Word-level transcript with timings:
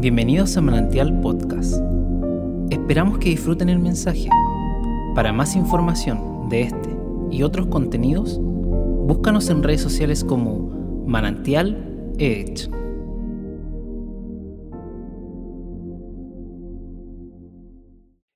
Bienvenidos 0.00 0.56
a 0.56 0.62
Manantial 0.62 1.20
Podcast. 1.20 1.74
Esperamos 2.70 3.18
que 3.18 3.28
disfruten 3.28 3.68
el 3.68 3.78
mensaje. 3.80 4.30
Para 5.14 5.30
más 5.34 5.54
información 5.54 6.48
de 6.48 6.62
este 6.62 6.88
y 7.30 7.42
otros 7.42 7.66
contenidos, 7.66 8.38
búscanos 8.40 9.50
en 9.50 9.62
redes 9.62 9.82
sociales 9.82 10.24
como 10.24 11.04
Manantial 11.06 12.14
Edge. 12.16 12.70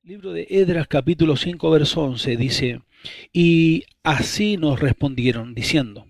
Libro 0.02 0.34
de 0.34 0.46
Edras 0.50 0.86
capítulo 0.86 1.34
5 1.34 1.70
verso 1.70 2.02
11 2.02 2.36
dice, 2.36 2.82
y 3.32 3.84
así 4.02 4.58
nos 4.58 4.80
respondieron 4.80 5.54
diciendo, 5.54 6.04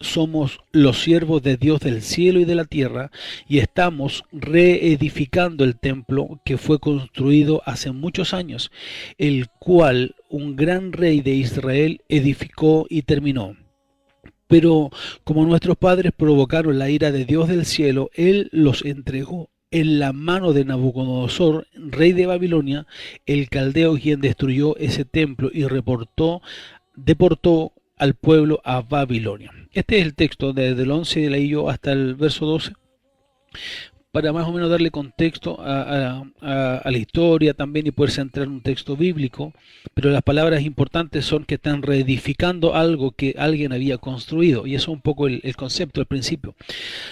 somos 0.00 0.60
los 0.72 1.02
siervos 1.02 1.42
de 1.42 1.56
Dios 1.56 1.80
del 1.80 2.02
cielo 2.02 2.40
y 2.40 2.44
de 2.44 2.54
la 2.54 2.64
tierra 2.64 3.10
y 3.48 3.58
estamos 3.58 4.24
reedificando 4.32 5.64
el 5.64 5.76
templo 5.76 6.40
que 6.44 6.58
fue 6.58 6.78
construido 6.78 7.62
hace 7.64 7.92
muchos 7.92 8.34
años, 8.34 8.70
el 9.18 9.48
cual 9.58 10.14
un 10.28 10.56
gran 10.56 10.92
rey 10.92 11.20
de 11.20 11.32
Israel 11.32 12.02
edificó 12.08 12.86
y 12.90 13.02
terminó. 13.02 13.56
Pero 14.48 14.90
como 15.24 15.44
nuestros 15.44 15.76
padres 15.76 16.12
provocaron 16.16 16.78
la 16.78 16.90
ira 16.90 17.10
de 17.10 17.24
Dios 17.24 17.48
del 17.48 17.64
cielo, 17.64 18.10
Él 18.14 18.48
los 18.52 18.84
entregó 18.84 19.50
en 19.70 19.98
la 19.98 20.12
mano 20.12 20.52
de 20.52 20.64
Nabucodonosor, 20.64 21.66
rey 21.74 22.12
de 22.12 22.26
Babilonia, 22.26 22.86
el 23.26 23.48
caldeo 23.48 23.96
quien 23.96 24.20
destruyó 24.20 24.76
ese 24.76 25.04
templo 25.04 25.50
y 25.52 25.64
reportó, 25.66 26.40
deportó 26.94 27.72
al 27.96 28.14
pueblo 28.14 28.60
a 28.64 28.82
Babilonia. 28.82 29.52
Este 29.72 29.98
es 29.98 30.06
el 30.06 30.14
texto 30.14 30.52
desde 30.52 30.82
el 30.82 30.90
11 30.90 31.20
de 31.20 31.30
la 31.30 31.70
hasta 31.70 31.92
el 31.92 32.14
verso 32.14 32.46
12 32.46 32.72
para 34.16 34.32
más 34.32 34.48
o 34.48 34.52
menos 34.52 34.70
darle 34.70 34.90
contexto 34.90 35.58
a, 35.60 36.24
la 36.40 36.96
historia 36.96 37.52
también 37.52 37.86
y 37.86 37.90
poder 37.90 38.10
centrar 38.10 38.48
un 38.48 38.62
texto 38.62 38.96
bíblico, 38.96 39.52
pero 39.92 40.08
las 40.08 40.22
palabras 40.22 40.62
importantes 40.62 41.26
son 41.26 41.44
que 41.44 41.56
están 41.56 41.82
reedificando 41.82 42.74
algo 42.74 43.10
que 43.10 43.34
alguien 43.36 43.74
había 43.74 43.98
construido, 43.98 44.66
y 44.66 44.74
eso 44.74 44.84
es 44.84 44.96
un 44.96 45.02
poco 45.02 45.26
el, 45.26 45.54
concepto, 45.54 46.00
el 46.00 46.06
principio. 46.06 46.54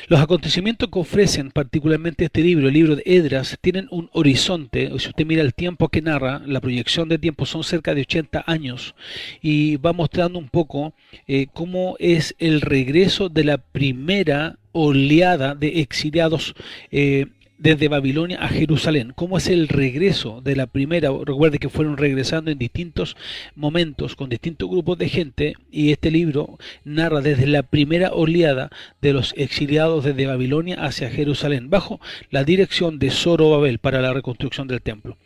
Los 0.09 0.19
acontecimientos 0.19 0.89
que 0.91 0.99
ofrecen 0.99 1.51
particularmente 1.51 2.25
este 2.25 2.41
libro, 2.41 2.69
el 2.69 2.75
libro 2.75 2.97
de 2.97 3.03
Edras, 3.05 3.59
tienen 3.61 3.87
un 3.91 4.09
horizonte, 4.15 4.89
si 4.99 5.09
usted 5.09 5.27
mira 5.27 5.43
el 5.43 5.53
tiempo 5.53 5.91
que 5.91 6.01
narra, 6.01 6.41
la 6.47 6.63
proyección 6.63 7.11
de 7.11 7.19
tiempo 7.19 7.45
son 7.45 7.65
cerca 7.65 7.95
de 7.95 8.01
80 8.01 8.45
años, 8.47 8.95
y 9.43 9.77
va 9.77 9.93
mostrando 9.93 10.39
un 10.39 10.49
poco 10.49 10.95
eh, 11.27 11.49
cómo 11.53 11.97
es 11.99 12.35
el 12.39 12.63
regreso 12.63 13.29
de 13.29 13.45
la 13.45 13.59
primera 13.59 14.57
oleada 14.75 15.55
de 15.55 15.81
exiliados 15.81 16.55
eh, 16.91 17.27
desde 17.59 17.89
Babilonia 17.89 18.39
a 18.43 18.49
Jerusalén. 18.49 19.13
¿Cómo 19.15 19.39
es 19.39 19.49
el 19.49 19.69
regreso 19.69 20.41
de 20.43 20.57
la 20.57 20.67
primera? 20.67 21.11
Recuerde 21.25 21.59
que 21.59 21.69
fueron 21.69 21.97
regresando 21.97 22.51
en 22.51 22.59
distintos 22.59 23.17
momentos 23.55 24.17
con 24.17 24.29
distintos 24.29 24.69
grupos 24.69 24.99
de 24.99 25.09
gente 25.09 25.55
y 25.71 25.93
este 25.93 26.11
libro 26.11 26.59
narra 26.85 27.21
desde 27.21 27.47
la 27.47 27.63
primera 27.63 28.13
oleada 28.13 28.71
de 29.01 29.13
los 29.13 29.33
exiliados 29.37 30.05
desde 30.05 30.27
Babilonia 30.27 30.85
hacia 30.85 31.11
Jerusalén 31.11 31.71
bajo 31.71 32.01
la 32.31 32.45
dirección 32.45 32.99
de 32.99 33.11
Zorobabel 33.11 33.79
para 33.79 34.03
la 34.03 34.13
reconstrucción 34.13 34.69
del 34.69 34.83
templo. 34.83 35.17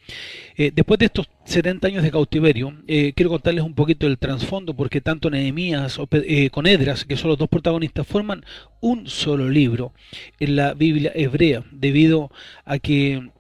Eh, 0.61 0.73
después 0.75 0.99
de 0.99 1.07
estos 1.07 1.29
70 1.45 1.87
años 1.87 2.03
de 2.03 2.11
cautiverio, 2.11 2.75
eh, 2.89 3.13
quiero 3.15 3.31
contarles 3.31 3.63
un 3.63 3.75
poquito 3.75 4.07
del 4.07 4.19
trasfondo, 4.19 4.75
porque 4.75 5.01
tanto 5.01 5.31
Nehemías 5.31 6.01
eh, 6.11 6.51
con 6.51 6.67
Edras, 6.67 7.05
que 7.05 7.17
son 7.17 7.29
los 7.29 7.39
dos 7.39 7.49
protagonistas, 7.49 8.05
forman 8.05 8.45
un 8.81 9.07
solo 9.07 9.49
libro 9.49 9.93
en 10.41 10.57
la 10.57 10.75
Biblia 10.75 11.13
hebrea, 11.15 11.63
debido 11.71 12.33
a 12.65 12.81
que 12.81 13.31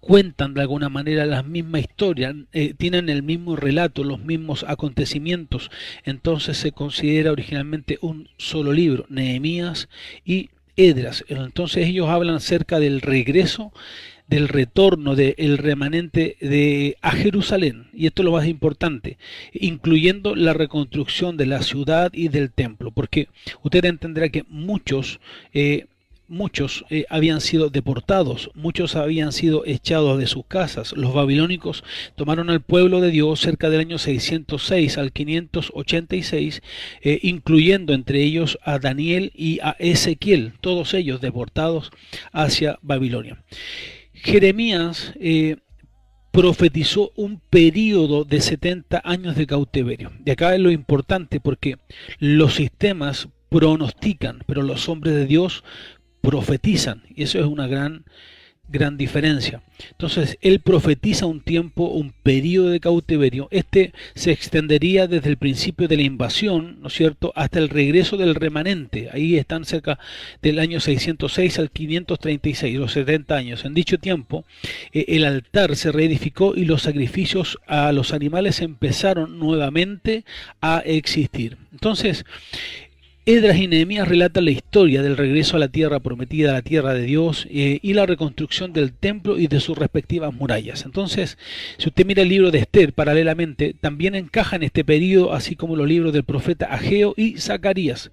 cuentan 0.00 0.52
de 0.52 0.60
alguna 0.60 0.90
manera 0.90 1.24
la 1.24 1.42
misma 1.42 1.80
historia, 1.80 2.36
tienen 2.76 3.08
el 3.08 3.22
mismo 3.22 3.56
relato, 3.56 4.04
los 4.04 4.20
mismos 4.20 4.66
acontecimientos, 4.68 5.70
entonces 6.04 6.58
se 6.58 6.72
considera 6.72 7.32
originalmente 7.32 7.98
un 8.02 8.28
solo 8.36 8.74
libro, 8.74 9.06
Nehemías 9.08 9.88
y 10.26 10.50
Edras. 10.76 11.24
Entonces 11.28 11.86
ellos 11.86 12.10
hablan 12.10 12.34
acerca 12.34 12.80
del 12.80 13.00
regreso 13.00 13.72
del 14.26 14.48
retorno 14.48 15.14
del 15.16 15.58
remanente 15.58 16.36
de, 16.40 16.96
a 17.02 17.12
Jerusalén, 17.12 17.88
y 17.92 18.06
esto 18.06 18.22
es 18.22 18.24
lo 18.24 18.32
más 18.32 18.46
importante, 18.46 19.18
incluyendo 19.52 20.34
la 20.34 20.54
reconstrucción 20.54 21.36
de 21.36 21.46
la 21.46 21.62
ciudad 21.62 22.12
y 22.14 22.28
del 22.28 22.50
templo, 22.50 22.90
porque 22.90 23.28
usted 23.62 23.84
entenderá 23.84 24.28
que 24.30 24.44
muchos 24.48 25.20
eh, 25.52 25.86
muchos 26.28 26.84
eh, 26.90 27.04
habían 27.10 27.40
sido 27.40 27.68
deportados, 27.68 28.50
muchos 28.54 28.96
habían 28.96 29.32
sido 29.32 29.64
echados 29.66 30.18
de 30.18 30.26
sus 30.26 30.46
casas. 30.46 30.92
Los 30.96 31.14
babilónicos 31.14 31.84
tomaron 32.16 32.50
al 32.50 32.60
pueblo 32.60 33.00
de 33.00 33.10
Dios 33.10 33.40
cerca 33.40 33.70
del 33.70 33.80
año 33.80 33.98
606 33.98 34.98
al 34.98 35.12
586, 35.12 36.62
eh, 37.02 37.18
incluyendo 37.22 37.92
entre 37.92 38.22
ellos 38.22 38.58
a 38.62 38.78
Daniel 38.78 39.32
y 39.34 39.60
a 39.60 39.76
Ezequiel, 39.78 40.54
todos 40.60 40.94
ellos 40.94 41.20
deportados 41.20 41.90
hacia 42.32 42.78
Babilonia. 42.82 43.42
Jeremías 44.24 45.12
eh, 45.20 45.58
profetizó 46.30 47.12
un 47.14 47.40
periodo 47.50 48.24
de 48.24 48.40
70 48.40 49.02
años 49.04 49.36
de 49.36 49.46
cautiverio. 49.46 50.12
De 50.18 50.32
acá 50.32 50.54
es 50.54 50.60
lo 50.60 50.70
importante 50.70 51.40
porque 51.40 51.76
los 52.18 52.54
sistemas 52.54 53.28
pronostican, 53.50 54.42
pero 54.46 54.62
los 54.62 54.88
hombres 54.88 55.14
de 55.14 55.26
Dios 55.26 55.62
profetizan. 56.22 57.02
Y 57.14 57.24
eso 57.24 57.38
es 57.38 57.44
una 57.44 57.66
gran 57.66 58.06
gran 58.68 58.96
diferencia. 58.96 59.62
Entonces, 59.90 60.38
él 60.40 60.60
profetiza 60.60 61.26
un 61.26 61.40
tiempo, 61.40 61.84
un 61.88 62.12
periodo 62.22 62.70
de 62.70 62.80
cautiverio. 62.80 63.48
Este 63.50 63.92
se 64.14 64.32
extendería 64.32 65.06
desde 65.06 65.30
el 65.30 65.36
principio 65.36 65.88
de 65.88 65.96
la 65.96 66.02
invasión, 66.02 66.80
¿no 66.80 66.88
es 66.88 66.94
cierto?, 66.94 67.32
hasta 67.36 67.58
el 67.58 67.68
regreso 67.68 68.16
del 68.16 68.34
remanente. 68.34 69.10
Ahí 69.12 69.36
están 69.36 69.64
cerca 69.64 69.98
del 70.42 70.58
año 70.58 70.80
606 70.80 71.58
al 71.58 71.70
536, 71.70 72.78
los 72.78 72.92
70 72.92 73.34
años. 73.36 73.64
En 73.64 73.74
dicho 73.74 73.98
tiempo, 73.98 74.44
eh, 74.92 75.04
el 75.08 75.24
altar 75.24 75.76
se 75.76 75.92
reedificó 75.92 76.54
y 76.56 76.64
los 76.64 76.82
sacrificios 76.82 77.58
a 77.66 77.92
los 77.92 78.12
animales 78.12 78.60
empezaron 78.60 79.38
nuevamente 79.38 80.24
a 80.60 80.78
existir. 80.78 81.58
Entonces, 81.72 82.24
Edras 83.26 83.56
y 83.56 83.68
Nehemías 83.68 84.06
relatan 84.06 84.44
la 84.44 84.50
historia 84.50 85.00
del 85.00 85.16
regreso 85.16 85.56
a 85.56 85.58
la 85.58 85.68
tierra 85.68 85.98
prometida, 85.98 86.50
a 86.50 86.54
la 86.54 86.62
tierra 86.62 86.92
de 86.92 87.04
Dios, 87.06 87.46
eh, 87.50 87.78
y 87.80 87.94
la 87.94 88.04
reconstrucción 88.04 88.74
del 88.74 88.92
templo 88.92 89.38
y 89.38 89.46
de 89.46 89.60
sus 89.60 89.78
respectivas 89.78 90.34
murallas. 90.34 90.84
Entonces, 90.84 91.38
si 91.78 91.88
usted 91.88 92.04
mira 92.04 92.20
el 92.20 92.28
libro 92.28 92.50
de 92.50 92.58
Esther 92.58 92.92
paralelamente, 92.92 93.74
también 93.80 94.14
encaja 94.14 94.56
en 94.56 94.64
este 94.64 94.84
periodo, 94.84 95.32
así 95.32 95.56
como 95.56 95.74
los 95.74 95.88
libros 95.88 96.12
del 96.12 96.24
profeta 96.24 96.66
Ageo 96.66 97.14
y 97.16 97.38
Zacarías 97.38 98.10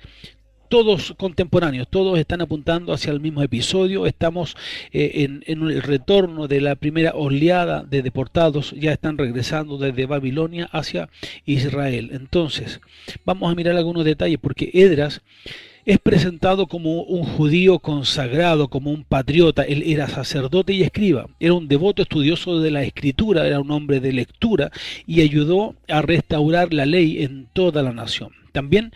todos 0.72 1.14
contemporáneos, 1.18 1.90
todos 1.90 2.18
están 2.18 2.40
apuntando 2.40 2.94
hacia 2.94 3.12
el 3.12 3.20
mismo 3.20 3.44
episodio, 3.44 4.06
estamos 4.06 4.56
eh, 4.94 5.12
en, 5.16 5.44
en, 5.46 5.64
el 5.64 5.82
retorno 5.82 6.48
de 6.48 6.62
la 6.62 6.76
primera 6.76 7.12
oleada 7.14 7.84
de 7.84 8.02
deportados, 8.02 8.72
ya 8.80 8.94
están 8.94 9.18
regresando 9.18 9.78
desde 9.78 10.06
Babilonia 10.06 10.70
hacia 10.72 11.10
Israel. 11.46 12.12
Entonces, 12.14 12.80
vamos 13.26 13.52
a 13.52 13.56
mirar 13.56 13.76
algunos 13.76 14.06
detalles, 14.06 14.40
porque 14.42 14.72
Edras 14.74 15.22
es 15.86 16.00
presentado 16.00 16.68
como 16.68 17.02
un 17.02 17.24
judío 17.24 17.80
consagrado, 17.80 18.70
como 18.70 18.92
un 18.92 19.04
patriota. 19.04 19.64
Él 19.64 19.84
era 19.86 20.08
sacerdote 20.08 20.72
y 20.72 20.84
escriba. 20.84 21.28
Era 21.42 21.54
un 21.54 21.68
devoto 21.68 22.02
estudioso 22.02 22.62
de 22.62 22.72
la 22.72 22.84
escritura, 22.84 23.46
era 23.46 23.60
un 23.60 23.72
hombre 23.72 24.00
de 24.00 24.14
lectura 24.14 24.72
y 25.06 25.20
ayudó 25.20 25.76
a 25.90 26.02
restaurar 26.02 26.74
la 26.74 26.86
ley 26.86 27.24
en 27.24 27.48
toda 27.52 27.84
la 27.84 27.92
nación. 27.92 28.30
También 28.52 28.92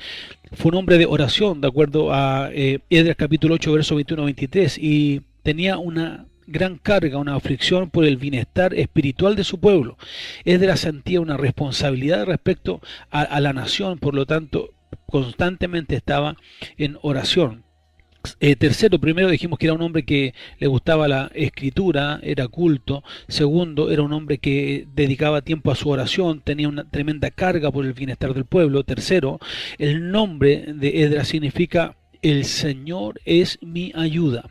fue 0.53 0.69
un 0.69 0.77
hombre 0.77 0.97
de 0.97 1.05
oración, 1.05 1.61
de 1.61 1.67
acuerdo 1.67 2.13
a 2.13 2.49
eh, 2.53 2.79
Edras 2.89 3.15
capítulo 3.15 3.55
8, 3.55 3.71
verso 3.73 3.99
21-23, 3.99 4.77
y 4.81 5.21
tenía 5.43 5.77
una 5.77 6.27
gran 6.47 6.77
carga, 6.77 7.17
una 7.17 7.35
aflicción 7.35 7.89
por 7.89 8.05
el 8.05 8.17
bienestar 8.17 8.73
espiritual 8.73 9.35
de 9.35 9.43
su 9.43 9.59
pueblo. 9.59 9.97
Edras 10.43 10.81
sentía 10.81 11.21
una 11.21 11.37
responsabilidad 11.37 12.25
respecto 12.25 12.81
a 13.09 13.39
la 13.39 13.53
nación, 13.53 13.97
por 13.97 14.13
lo 14.13 14.25
tanto, 14.25 14.71
constantemente 15.07 15.95
estaba 15.95 16.37
en 16.77 16.97
oración. 17.01 17.64
Eh, 18.39 18.55
tercero, 18.55 18.99
primero 18.99 19.29
dijimos 19.29 19.59
que 19.59 19.67
era 19.67 19.73
un 19.73 19.81
hombre 19.81 20.03
que 20.03 20.33
le 20.59 20.67
gustaba 20.67 21.07
la 21.07 21.31
escritura, 21.33 22.19
era 22.23 22.47
culto. 22.47 23.03
Segundo, 23.27 23.91
era 23.91 24.01
un 24.01 24.13
hombre 24.13 24.37
que 24.37 24.87
dedicaba 24.95 25.41
tiempo 25.41 25.71
a 25.71 25.75
su 25.75 25.89
oración, 25.89 26.41
tenía 26.41 26.67
una 26.67 26.89
tremenda 26.89 27.31
carga 27.31 27.71
por 27.71 27.85
el 27.85 27.93
bienestar 27.93 28.33
del 28.33 28.45
pueblo. 28.45 28.83
Tercero, 28.83 29.39
el 29.77 30.11
nombre 30.11 30.65
de 30.73 31.03
Edra 31.03 31.25
significa 31.25 31.95
el 32.21 32.45
Señor 32.45 33.21
es 33.25 33.59
mi 33.61 33.91
ayuda. 33.95 34.49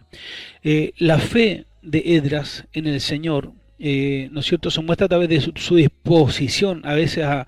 Eh, 0.62 0.92
la 0.98 1.18
fe 1.18 1.66
de 1.82 2.16
Edras 2.16 2.66
en 2.72 2.86
el 2.86 3.00
Señor 3.00 3.52
eh, 3.78 4.28
¿no 4.30 4.40
es 4.40 4.46
cierto?, 4.46 4.70
se 4.70 4.80
muestra 4.80 5.06
a 5.06 5.08
través 5.08 5.28
de 5.28 5.40
su, 5.40 5.74
disposición 5.76 6.82
a 6.84 6.94
veces 6.94 7.24
a, 7.24 7.46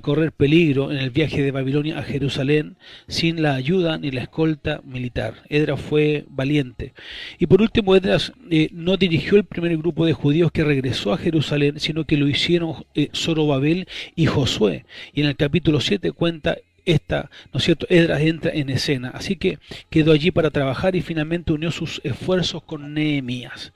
correr 0.00 0.32
peligro 0.32 0.90
en 0.90 0.98
el 0.98 1.10
viaje 1.10 1.42
de 1.42 1.50
Babilonia 1.50 1.98
a 1.98 2.02
Jerusalén 2.02 2.76
sin 3.08 3.42
la 3.42 3.54
ayuda 3.54 3.96
ni 3.98 4.10
la 4.10 4.22
escolta 4.22 4.80
militar. 4.84 5.42
Edras 5.48 5.80
fue 5.80 6.24
valiente. 6.28 6.92
Y 7.38 7.46
por 7.46 7.62
último, 7.62 7.94
Edras 7.94 8.32
eh, 8.50 8.68
no 8.72 8.96
dirigió 8.96 9.38
el 9.38 9.44
primer 9.44 9.76
grupo 9.78 10.04
de 10.04 10.12
judíos 10.12 10.50
que 10.52 10.64
regresó 10.64 11.12
a 11.12 11.18
Jerusalén, 11.18 11.78
sino 11.78 12.04
que 12.04 12.16
lo 12.16 12.28
hicieron 12.28 12.84
eh, 12.94 13.08
Zorobabel 13.14 13.86
y 14.16 14.26
Josué. 14.26 14.84
Y 15.12 15.20
en 15.20 15.28
el 15.28 15.36
capítulo 15.36 15.80
7 15.80 16.12
cuenta 16.12 16.56
esta, 16.84 17.30
¿no 17.52 17.58
es 17.58 17.64
cierto?, 17.64 17.86
Edras 17.88 18.20
entra 18.20 18.50
en 18.52 18.68
escena. 18.70 19.10
Así 19.10 19.36
que 19.36 19.58
quedó 19.90 20.12
allí 20.12 20.30
para 20.30 20.50
trabajar 20.50 20.96
y 20.96 21.02
finalmente 21.02 21.52
unió 21.52 21.70
sus 21.70 22.00
esfuerzos 22.04 22.62
con 22.62 22.94
Nehemías. 22.94 23.72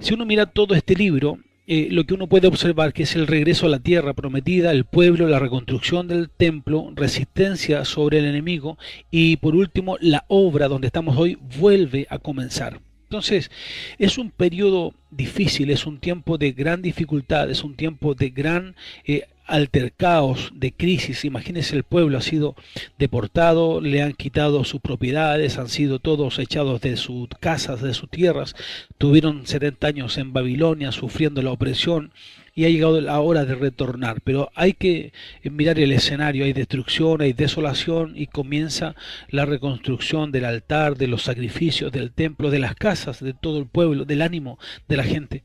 Si 0.00 0.14
uno 0.14 0.24
mira 0.24 0.46
todo 0.46 0.76
este 0.76 0.94
libro, 0.94 1.40
eh, 1.66 1.88
lo 1.90 2.04
que 2.04 2.14
uno 2.14 2.28
puede 2.28 2.46
observar 2.46 2.92
que 2.92 3.02
es 3.02 3.16
el 3.16 3.26
regreso 3.26 3.66
a 3.66 3.68
la 3.68 3.80
tierra 3.80 4.14
prometida, 4.14 4.70
el 4.70 4.84
pueblo, 4.84 5.26
la 5.26 5.40
reconstrucción 5.40 6.06
del 6.06 6.30
templo, 6.30 6.92
resistencia 6.94 7.84
sobre 7.84 8.20
el 8.20 8.26
enemigo 8.26 8.78
y 9.10 9.38
por 9.38 9.56
último 9.56 9.96
la 10.00 10.24
obra 10.28 10.68
donde 10.68 10.86
estamos 10.86 11.16
hoy 11.16 11.36
vuelve 11.58 12.06
a 12.10 12.20
comenzar. 12.20 12.80
Entonces, 13.08 13.50
es 13.98 14.18
un 14.18 14.30
periodo 14.30 14.94
difícil, 15.10 15.70
es 15.70 15.84
un 15.84 15.98
tiempo 15.98 16.38
de 16.38 16.52
gran 16.52 16.80
dificultad, 16.80 17.50
es 17.50 17.64
un 17.64 17.74
tiempo 17.74 18.14
de 18.14 18.30
gran 18.30 18.76
eh, 19.04 19.24
altercaos, 19.48 20.52
de 20.54 20.72
crisis. 20.72 21.24
Imagínense, 21.24 21.74
el 21.74 21.82
pueblo 21.82 22.18
ha 22.18 22.22
sido 22.22 22.54
deportado, 22.98 23.80
le 23.80 24.02
han 24.02 24.12
quitado 24.12 24.64
sus 24.64 24.80
propiedades, 24.80 25.58
han 25.58 25.68
sido 25.68 25.98
todos 25.98 26.38
echados 26.38 26.80
de 26.80 26.96
sus 26.96 27.28
casas, 27.40 27.82
de 27.82 27.94
sus 27.94 28.10
tierras, 28.10 28.54
tuvieron 28.98 29.46
70 29.46 29.86
años 29.86 30.18
en 30.18 30.32
Babilonia 30.32 30.92
sufriendo 30.92 31.42
la 31.42 31.50
opresión 31.50 32.12
y 32.54 32.64
ha 32.64 32.68
llegado 32.70 33.00
la 33.00 33.20
hora 33.20 33.44
de 33.44 33.54
retornar. 33.54 34.20
Pero 34.22 34.50
hay 34.56 34.72
que 34.72 35.12
mirar 35.44 35.78
el 35.78 35.92
escenario, 35.92 36.44
hay 36.44 36.52
destrucción, 36.52 37.22
hay 37.22 37.32
desolación 37.32 38.14
y 38.16 38.26
comienza 38.26 38.96
la 39.30 39.44
reconstrucción 39.44 40.32
del 40.32 40.44
altar, 40.44 40.96
de 40.96 41.06
los 41.06 41.22
sacrificios, 41.22 41.92
del 41.92 42.10
templo, 42.10 42.50
de 42.50 42.58
las 42.58 42.74
casas, 42.74 43.22
de 43.22 43.32
todo 43.32 43.60
el 43.60 43.66
pueblo, 43.66 44.04
del 44.04 44.22
ánimo 44.22 44.58
de 44.88 44.96
la 44.96 45.04
gente. 45.04 45.44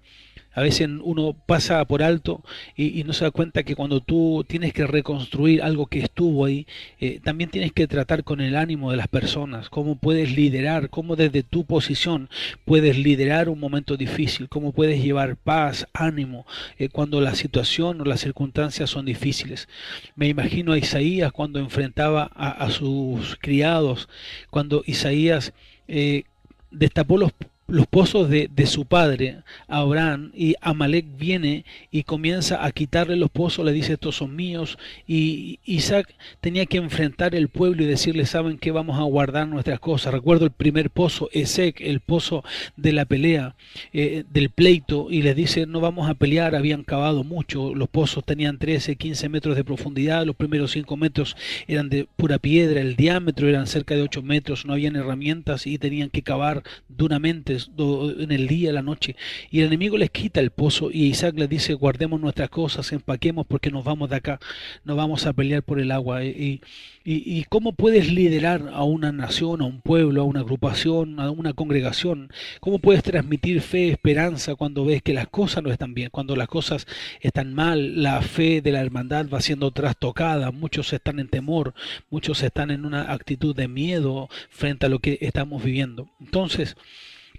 A 0.53 0.61
veces 0.61 0.87
uno 1.01 1.35
pasa 1.45 1.83
por 1.85 2.03
alto 2.03 2.43
y, 2.75 3.03
no 3.03 3.13
se 3.13 3.25
da 3.25 3.31
cuenta 3.31 3.63
que 3.63 3.75
cuando 3.75 3.99
tú 3.99 4.45
tienes 4.47 4.73
que 4.73 4.85
reconstruir 4.85 5.61
algo 5.63 5.87
que 5.87 5.99
estuvo 5.99 6.45
ahí, 6.45 6.67
eh, 6.99 7.19
también 7.23 7.49
tienes 7.49 7.71
que 7.71 7.87
tratar 7.87 8.23
con 8.23 8.39
el 8.39 8.55
ánimo 8.55 8.91
de 8.91 8.97
las 8.97 9.07
personas, 9.07 9.69
cómo 9.69 9.95
puedes 9.95 10.35
liderar, 10.35 10.89
cómo 10.89 11.15
desde 11.15 11.43
tu 11.43 11.65
posición 11.65 12.29
puedes 12.65 12.97
liderar 12.97 13.49
un 13.49 13.59
momento 13.59 13.97
difícil, 13.97 14.47
cómo 14.47 14.71
puedes 14.71 15.03
llevar 15.03 15.37
paz, 15.37 15.87
ánimo, 15.93 16.45
eh, 16.77 16.89
cuando 16.89 17.19
la 17.19 17.35
situación 17.35 18.01
o 18.01 18.05
las 18.05 18.21
circunstancias 18.21 18.89
son 18.89 19.05
difíciles. 19.05 19.67
Me 20.15 20.27
imagino 20.27 20.73
a 20.73 20.77
Isaías 20.77 21.31
cuando 21.31 21.59
enfrentaba 21.59 22.23
a, 22.35 22.69
sus 22.69 23.37
criados, 23.37 24.07
cuando 24.49 24.83
Isaías 24.85 25.53
eh, 25.87 26.23
destapó 26.71 27.17
los 27.17 27.31
los 27.67 27.87
pozos 27.87 28.29
de, 28.29 28.49
su 28.65 28.85
padre, 28.85 29.37
Abraham, 29.67 30.31
y 30.33 30.55
Amalek 30.61 31.05
viene 31.17 31.65
y 31.91 32.03
comienza 32.03 32.65
a 32.65 32.71
quitarle 32.71 33.15
los 33.15 33.29
pozos, 33.29 33.65
le 33.65 33.71
dice, 33.71 33.93
estos 33.93 34.17
son 34.17 34.35
míos, 34.35 34.77
y 35.07 35.59
Isaac 35.65 36.13
tenía 36.41 36.65
que 36.65 36.77
enfrentar 36.77 37.35
el 37.35 37.47
pueblo 37.47 37.83
y 37.83 37.85
decirle, 37.85 38.25
saben 38.25 38.57
que 38.57 38.71
vamos 38.71 38.99
a 38.99 39.03
guardar 39.03 39.47
nuestras 39.47 39.79
cosas. 39.79 40.13
Recuerdo 40.13 40.45
el 40.45 40.51
primer 40.51 40.89
pozo, 40.89 41.29
Esec, 41.31 41.79
el 41.81 42.01
pozo 42.01 42.43
de 42.75 42.91
la 42.91 43.05
pelea, 43.05 43.55
eh, 43.93 44.23
del 44.31 44.49
pleito, 44.49 45.07
y 45.09 45.21
les 45.21 45.35
dice, 45.35 45.65
no 45.65 45.79
vamos 45.79 46.09
a 46.09 46.15
pelear, 46.15 46.55
habían 46.55 46.83
cavado 46.83 47.23
mucho, 47.23 47.73
los 47.73 47.87
pozos 47.87 48.25
tenían 48.25 48.57
13, 48.57 48.97
15 48.97 49.29
metros 49.29 49.55
de 49.55 49.63
profundidad, 49.63 50.25
los 50.25 50.35
primeros 50.35 50.71
5 50.71 50.97
metros 50.97 51.37
eran 51.67 51.89
de 51.89 52.07
pura 52.17 52.39
piedra, 52.39 52.81
el 52.81 52.95
diámetro 52.95 53.47
eran 53.47 53.67
cerca 53.67 53.95
de 53.95 54.01
8 54.01 54.21
metros, 54.21 54.65
no 54.65 54.73
habían 54.73 54.95
herramientas 54.95 55.65
y 55.65 55.77
tenían 55.77 56.09
que 56.09 56.23
cavar 56.23 56.63
duramente 56.89 57.52
en 57.77 58.31
el 58.31 58.47
día, 58.47 58.71
la 58.73 58.81
noche, 58.81 59.15
y 59.51 59.59
el 59.59 59.67
enemigo 59.67 59.97
les 59.97 60.11
quita 60.11 60.39
el 60.39 60.51
pozo 60.51 60.89
y 60.91 61.05
Isaac 61.05 61.35
les 61.37 61.49
dice, 61.49 61.73
guardemos 61.73 62.19
nuestras 62.19 62.49
cosas, 62.49 62.91
empaquemos 62.91 63.45
porque 63.47 63.71
nos 63.71 63.83
vamos 63.83 64.09
de 64.09 64.15
acá, 64.17 64.39
no 64.83 64.95
vamos 64.95 65.25
a 65.25 65.33
pelear 65.33 65.63
por 65.63 65.79
el 65.79 65.91
agua. 65.91 66.23
Y, 66.23 66.61
y, 67.05 67.43
cómo 67.49 67.73
puedes 67.73 68.11
liderar 68.11 68.69
a 68.73 68.83
una 68.83 69.11
nación, 69.11 69.61
a 69.61 69.65
un 69.65 69.81
pueblo, 69.81 70.21
a 70.21 70.23
una 70.23 70.39
agrupación, 70.39 71.19
a 71.19 71.29
una 71.31 71.51
congregación, 71.51 72.31
cómo 72.61 72.79
puedes 72.79 73.03
transmitir 73.03 73.61
fe, 73.61 73.89
esperanza 73.89 74.55
cuando 74.55 74.85
ves 74.85 75.01
que 75.01 75.13
las 75.13 75.27
cosas 75.27 75.63
no 75.63 75.71
están 75.71 75.93
bien, 75.93 76.09
cuando 76.11 76.35
las 76.37 76.47
cosas 76.47 76.87
están 77.19 77.53
mal, 77.53 78.01
la 78.01 78.21
fe 78.21 78.61
de 78.61 78.71
la 78.71 78.79
hermandad 78.79 79.27
va 79.27 79.41
siendo 79.41 79.71
trastocada, 79.71 80.51
muchos 80.51 80.93
están 80.93 81.19
en 81.19 81.27
temor, 81.27 81.73
muchos 82.09 82.41
están 82.41 82.71
en 82.71 82.85
una 82.85 83.11
actitud 83.11 83.53
de 83.53 83.67
miedo 83.67 84.29
frente 84.49 84.85
a 84.85 84.89
lo 84.89 84.99
que 84.99 85.17
estamos 85.21 85.61
viviendo. 85.61 86.09
Entonces, 86.21 86.77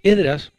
Edras 0.05 0.53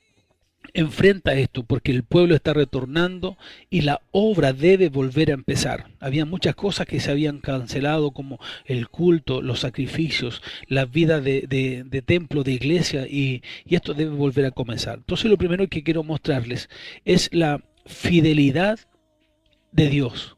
enfrenta 0.74 1.34
esto 1.34 1.62
porque 1.62 1.92
el 1.92 2.02
pueblo 2.02 2.34
está 2.34 2.52
retornando 2.52 3.38
y 3.70 3.82
la 3.82 4.02
obra 4.10 4.52
debe 4.52 4.88
volver 4.88 5.30
a 5.30 5.34
empezar. 5.34 5.86
Había 6.00 6.24
muchas 6.24 6.56
cosas 6.56 6.88
que 6.88 6.98
se 6.98 7.12
habían 7.12 7.38
cancelado 7.38 8.10
como 8.10 8.40
el 8.64 8.88
culto, 8.88 9.42
los 9.42 9.60
sacrificios, 9.60 10.42
la 10.66 10.84
vida 10.84 11.20
de, 11.20 12.02
templo, 12.04 12.42
de 12.42 12.52
iglesia 12.54 13.06
y, 13.06 13.44
y 13.64 13.76
esto 13.76 13.94
debe 13.94 14.16
volver 14.16 14.46
a 14.46 14.50
comenzar. 14.50 14.96
Entonces 14.96 15.30
lo 15.30 15.38
primero 15.38 15.68
que 15.68 15.84
quiero 15.84 16.02
mostrarles 16.02 16.68
es 17.04 17.30
la 17.32 17.62
fidelidad 17.86 18.80
de 19.70 19.88
Dios. 19.88 20.36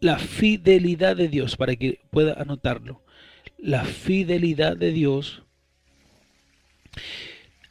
La 0.00 0.18
fidelidad 0.18 1.14
de 1.14 1.28
Dios, 1.28 1.56
para 1.56 1.76
que 1.76 2.00
pueda 2.10 2.32
anotarlo. 2.32 3.04
La 3.56 3.84
fidelidad 3.84 4.76
de 4.76 4.90
Dios 4.90 5.44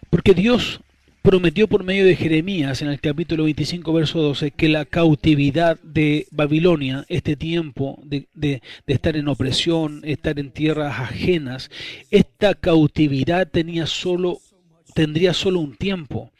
porque 0.09 0.33
Dios 0.33 0.81
prometió 1.21 1.67
por 1.67 1.83
medio 1.83 2.05
de 2.05 2.15
Jeremías 2.15 2.81
en 2.81 2.87
el 2.87 2.99
capítulo 2.99 3.43
25, 3.43 3.93
verso 3.93 4.19
12, 4.21 4.51
que 4.51 4.69
la 4.69 4.85
cautividad 4.85 5.79
de 5.81 6.27
Babilonia, 6.31 7.05
este 7.09 7.35
tiempo 7.35 7.99
de, 8.03 8.27
de, 8.33 8.61
estar 8.87 9.15
en 9.15 9.27
opresión, 9.27 10.01
estar 10.03 10.39
en 10.39 10.51
tierras 10.51 10.99
ajenas, 10.99 11.69
esta 12.09 12.55
cautividad 12.55 13.47
tenía 13.47 13.85
solo, 13.85 14.39
tendría 14.95 15.33
solo 15.33 15.59
un 15.59 15.75
tiempo 15.75 16.31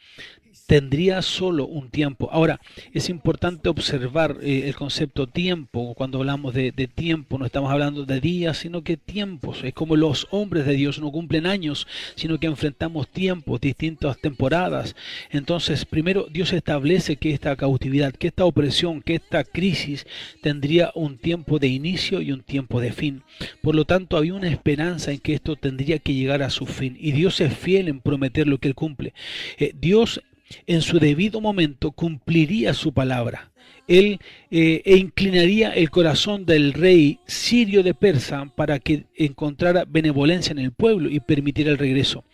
tendría 0.72 1.20
solo 1.20 1.66
un 1.66 1.90
tiempo. 1.90 2.30
Ahora, 2.32 2.58
es 2.94 3.10
importante 3.10 3.68
observar 3.68 4.38
eh, 4.40 4.62
el 4.68 4.74
concepto 4.74 5.26
tiempo. 5.26 5.92
Cuando 5.94 6.16
hablamos 6.16 6.54
de, 6.54 6.72
tiempo, 6.72 7.36
no 7.36 7.44
estamos 7.44 7.70
hablando 7.70 8.06
de 8.06 8.22
días, 8.22 8.56
sino 8.56 8.80
que 8.80 8.96
tiempos. 8.96 9.62
Es 9.64 9.74
como 9.74 9.96
los 9.96 10.28
hombres 10.30 10.64
de 10.64 10.72
Dios 10.72 10.98
no 10.98 11.12
cumplen 11.12 11.44
años, 11.46 11.86
sino 12.14 12.40
que 12.40 12.46
enfrentamos 12.46 13.06
tiempos, 13.08 13.60
distintas 13.60 14.18
temporadas. 14.18 14.96
Entonces, 15.30 15.84
primero 15.84 16.26
Dios 16.30 16.54
establece 16.54 17.16
que 17.16 17.34
esta 17.34 17.54
cautividad, 17.54 18.14
que 18.14 18.28
esta 18.28 18.46
opresión, 18.46 19.02
que 19.02 19.16
esta 19.16 19.44
crisis 19.44 20.06
tendría 20.40 20.90
un 20.94 21.18
tiempo 21.18 21.58
de 21.58 21.68
inicio 21.68 22.22
y 22.22 22.32
un 22.32 22.42
tiempo 22.42 22.80
de 22.80 22.92
fin. 22.92 23.24
Por 23.60 23.74
lo 23.74 23.84
tanto, 23.84 24.16
había 24.16 24.32
una 24.32 24.48
esperanza 24.48 25.12
en 25.12 25.18
que 25.18 25.34
esto 25.34 25.54
tendría 25.54 25.98
que 25.98 26.14
llegar 26.14 26.42
a 26.42 26.48
su 26.48 26.64
fin. 26.64 26.96
Y 26.98 27.12
Dios 27.12 27.42
es 27.42 27.54
fiel 27.54 27.88
en 27.88 28.00
prometer 28.00 28.48
lo 28.48 28.56
que 28.56 28.68
Él 28.68 28.74
cumple. 28.74 29.12
Eh, 29.58 29.74
Dios 29.78 30.22
en 30.66 30.82
su 30.82 30.98
debido 30.98 31.40
momento 31.40 31.92
cumpliría 31.92 32.74
su 32.74 32.92
palabra. 32.92 33.52
Él 33.88 34.20
eh, 34.50 34.82
e 34.84 34.96
inclinaría 34.96 35.70
el 35.70 35.90
corazón 35.90 36.46
del 36.46 36.72
rey 36.72 37.18
sirio 37.26 37.82
de 37.82 37.94
Persa 37.94 38.46
para 38.54 38.78
que 38.78 39.06
encontrara 39.16 39.84
benevolencia 39.84 40.52
en 40.52 40.60
el 40.60 40.72
pueblo 40.72 41.10
y 41.10 41.20
permitiera 41.20 41.70
el 41.70 41.78
regreso. 41.78 42.24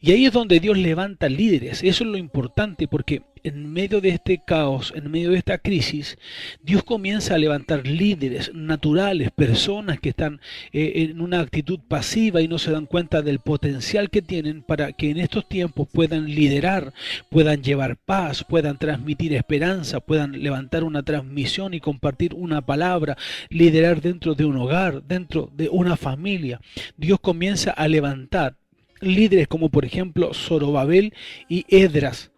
Y 0.00 0.12
ahí 0.12 0.26
es 0.26 0.32
donde 0.32 0.60
Dios 0.60 0.76
levanta 0.76 1.28
líderes. 1.28 1.82
Eso 1.82 2.04
es 2.04 2.10
lo 2.10 2.18
importante 2.18 2.86
porque 2.86 3.22
en 3.44 3.72
medio 3.72 4.00
de 4.00 4.10
este 4.10 4.42
caos, 4.44 4.92
en 4.94 5.10
medio 5.10 5.30
de 5.30 5.38
esta 5.38 5.58
crisis, 5.58 6.18
Dios 6.62 6.82
comienza 6.84 7.34
a 7.34 7.38
levantar 7.38 7.86
líderes 7.86 8.52
naturales, 8.54 9.30
personas 9.30 10.00
que 10.00 10.10
están 10.10 10.40
eh, 10.72 10.92
en 10.96 11.20
una 11.20 11.40
actitud 11.40 11.80
pasiva 11.86 12.40
y 12.40 12.48
no 12.48 12.58
se 12.58 12.70
dan 12.70 12.86
cuenta 12.86 13.22
del 13.22 13.40
potencial 13.40 14.10
que 14.10 14.22
tienen 14.22 14.62
para 14.62 14.92
que 14.92 15.10
en 15.10 15.18
estos 15.18 15.48
tiempos 15.48 15.88
puedan 15.92 16.26
liderar, 16.26 16.92
puedan 17.28 17.62
llevar 17.62 17.96
paz, 17.96 18.44
puedan 18.44 18.78
transmitir 18.78 19.34
esperanza, 19.34 20.00
puedan 20.00 20.42
levantar 20.42 20.84
una 20.84 21.02
transmisión 21.02 21.74
y 21.74 21.80
compartir 21.80 22.34
una 22.34 22.60
palabra, 22.60 23.16
liderar 23.48 24.00
dentro 24.00 24.34
de 24.34 24.44
un 24.44 24.56
hogar, 24.56 25.02
dentro 25.02 25.50
de 25.54 25.68
una 25.68 25.96
familia. 25.96 26.60
Dios 26.96 27.20
comienza 27.20 27.70
a 27.70 27.88
levantar 27.88 28.56
líderes 29.00 29.48
como 29.48 29.70
por 29.70 29.84
ejemplo 29.84 30.34
Zorobabel 30.34 31.14
y 31.48 31.64
Edras 31.68 32.30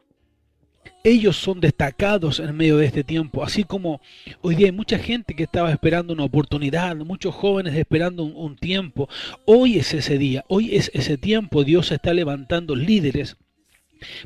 ellos 1.05 1.37
son 1.37 1.61
destacados 1.61 2.39
en 2.41 2.57
medio 2.57 2.77
de 2.77 2.87
este 2.87 3.05
tiempo, 3.05 3.45
así 3.45 3.65
como 3.65 4.01
hoy 4.41 4.55
día 4.55 4.67
hay 4.67 4.73
mucha 4.73 4.99
gente 4.99 5.35
que 5.35 5.45
estaba 5.45 5.71
esperando 5.71 6.13
una 6.13 6.25
oportunidad, 6.25 6.97
muchos 6.97 7.35
jóvenes 7.35 7.75
esperando 7.75 8.25
un, 8.25 8.57
tiempo. 8.57 9.09
Hoy 9.45 9.79
es 9.79 9.93
ese 9.95 10.19
día, 10.19 10.45
hoy 10.49 10.77
es 10.77 10.91
ese 10.95 11.17
tiempo, 11.17 11.65
Dios 11.65 11.91
está 11.91 12.15
levantando 12.15 12.77
líderes 12.77 13.37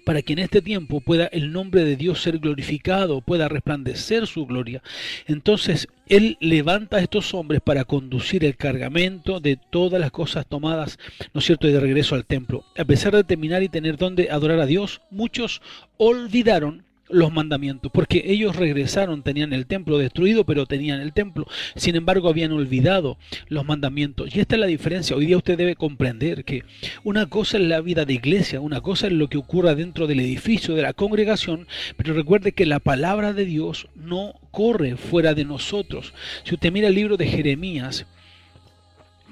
para 0.04 0.23
que 0.23 0.33
en 0.33 0.40
este 0.40 0.62
tiempo 0.62 1.00
pueda 1.00 1.26
el 1.26 1.52
nombre 1.52 1.85
de 1.85 1.97
Dios 1.97 2.23
ser 2.23 2.38
glorificado, 2.38 3.21
pueda 3.21 3.49
resplandecer 3.49 4.26
su 4.26 4.47
gloria. 4.47 4.83
Entonces 5.26 5.88
Él 6.09 6.37
levanta 6.40 6.97
a 6.99 7.00
estos 7.00 7.35
hombres 7.35 7.61
para 7.61 7.85
conducir 7.85 8.45
el 8.45 8.56
cargamento 8.56 9.40
de 9.40 9.56
todas 9.56 10.00
las 10.00 10.11
cosas 10.11 10.47
tomadas, 10.47 10.99
¿no 11.35 11.40
es 11.40 11.45
cierto?, 11.45 11.66
de 11.66 11.80
regreso 11.80 12.14
al 12.14 12.25
templo. 12.25 12.64
A 12.78 12.85
pesar 12.85 13.14
de 13.14 13.25
terminar 13.25 13.62
y 13.62 13.68
tener 13.68 13.97
donde 13.97 14.30
adorar 14.30 14.61
a 14.61 14.66
Dios, 14.66 15.00
muchos 15.11 15.61
olvidaron 15.97 16.86
los 17.09 17.33
mandamientos, 17.33 17.91
porque 17.93 18.25
ellos 18.27 18.57
regresaron, 18.57 19.23
tenían 19.23 19.53
el 19.53 19.67
templo 19.67 19.99
destruido, 19.99 20.45
pero 20.45 20.67
tenían 20.67 21.01
el 21.01 21.13
templo. 21.13 21.47
Sin 21.77 21.97
embargo, 21.97 22.29
habían 22.29 22.53
olvidado 22.53 23.19
los 23.49 23.65
mandamientos. 23.65 24.35
Y 24.35 24.41
esta 24.41 24.57
es 24.57 24.61
la 24.61 24.67
diferencia. 24.67 25.17
Hoy 25.17 25.27
día 25.27 25.37
usted 25.37 25.57
debe 25.57 25.77
comprender 25.77 26.45
que 26.45 26.65
una 27.05 27.27
cosa 27.27 27.59
es 27.59 27.65
la 27.65 27.81
vida 27.81 28.05
de 28.05 28.15
iglesia, 28.15 28.61
una 28.61 28.81
cosa 28.81 29.07
es 29.07 29.13
lo 29.13 29.29
que 29.29 29.39
ocurra 29.39 29.75
dentro 29.75 30.07
del 30.07 30.21
edificio, 30.21 30.75
de 30.75 30.83
la 30.83 30.93
congregación, 30.93 31.67
pero 31.97 32.15
recuerde 32.15 32.53
que 32.53 32.67
la 32.67 32.81
palabra 32.81 33.33
de 33.33 33.45
Dios 33.45 33.89
no 33.95 34.35
corre 34.51 34.97
fuera 34.97 35.35
de 35.35 35.45
nosotros. 35.45 36.13
Si 36.45 36.55
usted 36.55 36.73
mira 36.73 36.89
el 36.89 36.95
libro 36.95 37.17
de 37.17 37.27
Jeremías, 37.27 38.07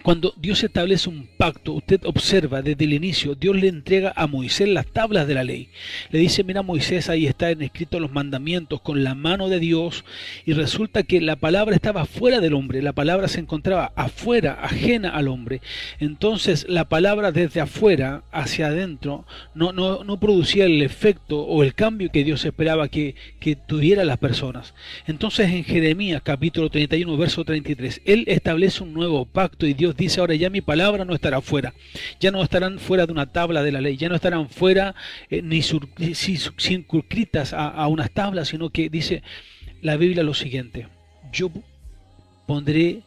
cuando 0.04 0.34
Dios 0.36 0.62
establece 0.62 1.08
un 1.08 1.26
pacto, 1.38 1.72
usted 1.72 2.04
observa 2.04 2.60
desde 2.60 2.84
el 2.84 2.92
inicio, 2.92 3.34
Dios 3.34 3.56
le 3.56 3.68
entrega 3.68 4.12
a 4.14 4.26
Moisés 4.26 4.68
las 4.68 4.86
tablas 4.86 5.26
de 5.26 5.32
la 5.32 5.44
ley. 5.44 5.70
Le 6.10 6.18
dice, 6.18 6.44
mira 6.44 6.60
Moisés, 6.60 7.08
ahí 7.08 7.26
están 7.26 7.62
escritos 7.62 8.02
los 8.02 8.12
mandamientos 8.12 8.82
con 8.82 9.02
la 9.02 9.14
mano 9.14 9.48
de 9.48 9.60
Dios. 9.60 10.04
Y 10.44 10.52
resulta 10.52 11.04
que 11.04 11.22
la 11.22 11.36
palabra 11.36 11.74
estaba 11.74 12.04
fuera 12.04 12.40
del 12.40 12.52
hombre, 12.52 12.82
la 12.82 12.92
palabra 12.92 13.28
se 13.28 13.40
encontraba 13.40 13.92
afuera, 13.96 14.58
ajena 14.60 15.08
al 15.08 15.26
hombre. 15.26 15.62
Entonces 15.98 16.66
la 16.68 16.86
palabra 16.86 17.32
desde 17.32 17.62
afuera 17.62 18.24
hacia 18.30 18.66
adentro 18.66 19.24
no, 19.54 19.72
no, 19.72 20.04
no 20.04 20.20
producía 20.20 20.66
el 20.66 20.82
efecto 20.82 21.40
o 21.40 21.62
el 21.62 21.74
cambio 21.74 22.10
que 22.12 22.24
Dios 22.24 22.44
esperaba 22.44 22.88
que, 22.88 23.14
que 23.40 23.56
tuviera 23.56 24.04
las 24.04 24.18
personas. 24.18 24.74
Entonces 25.06 25.50
en 25.50 25.64
Jeremías 25.64 26.20
capítulo 26.22 26.68
31, 26.68 27.16
verso 27.16 27.42
33, 27.42 28.02
Él 28.04 28.24
establece 28.26 28.82
un 28.82 28.92
nuevo 28.92 29.24
pacto 29.24 29.66
y 29.66 29.72
Dios 29.72 29.93
dice 29.96 30.20
ahora 30.20 30.34
ya 30.34 30.50
mi 30.50 30.60
palabra 30.60 31.04
no 31.04 31.14
estará 31.14 31.40
fuera, 31.40 31.74
ya 32.20 32.30
no 32.30 32.42
estarán 32.42 32.78
fuera 32.78 33.06
de 33.06 33.12
una 33.12 33.32
tabla 33.32 33.62
de 33.62 33.72
la 33.72 33.80
ley, 33.80 33.96
ya 33.96 34.08
no 34.08 34.14
estarán 34.14 34.48
fuera 34.48 34.94
eh, 35.30 35.42
ni 35.42 35.62
circunscritas 35.62 37.52
a, 37.52 37.86
unas 37.88 38.10
tablas, 38.10 38.48
sino 38.48 38.70
que 38.70 38.88
dice 38.88 39.22
la 39.82 39.96
Biblia 39.96 40.22
lo 40.22 40.34
siguiente, 40.34 40.88
yo 41.32 41.50
pondré 42.46 43.02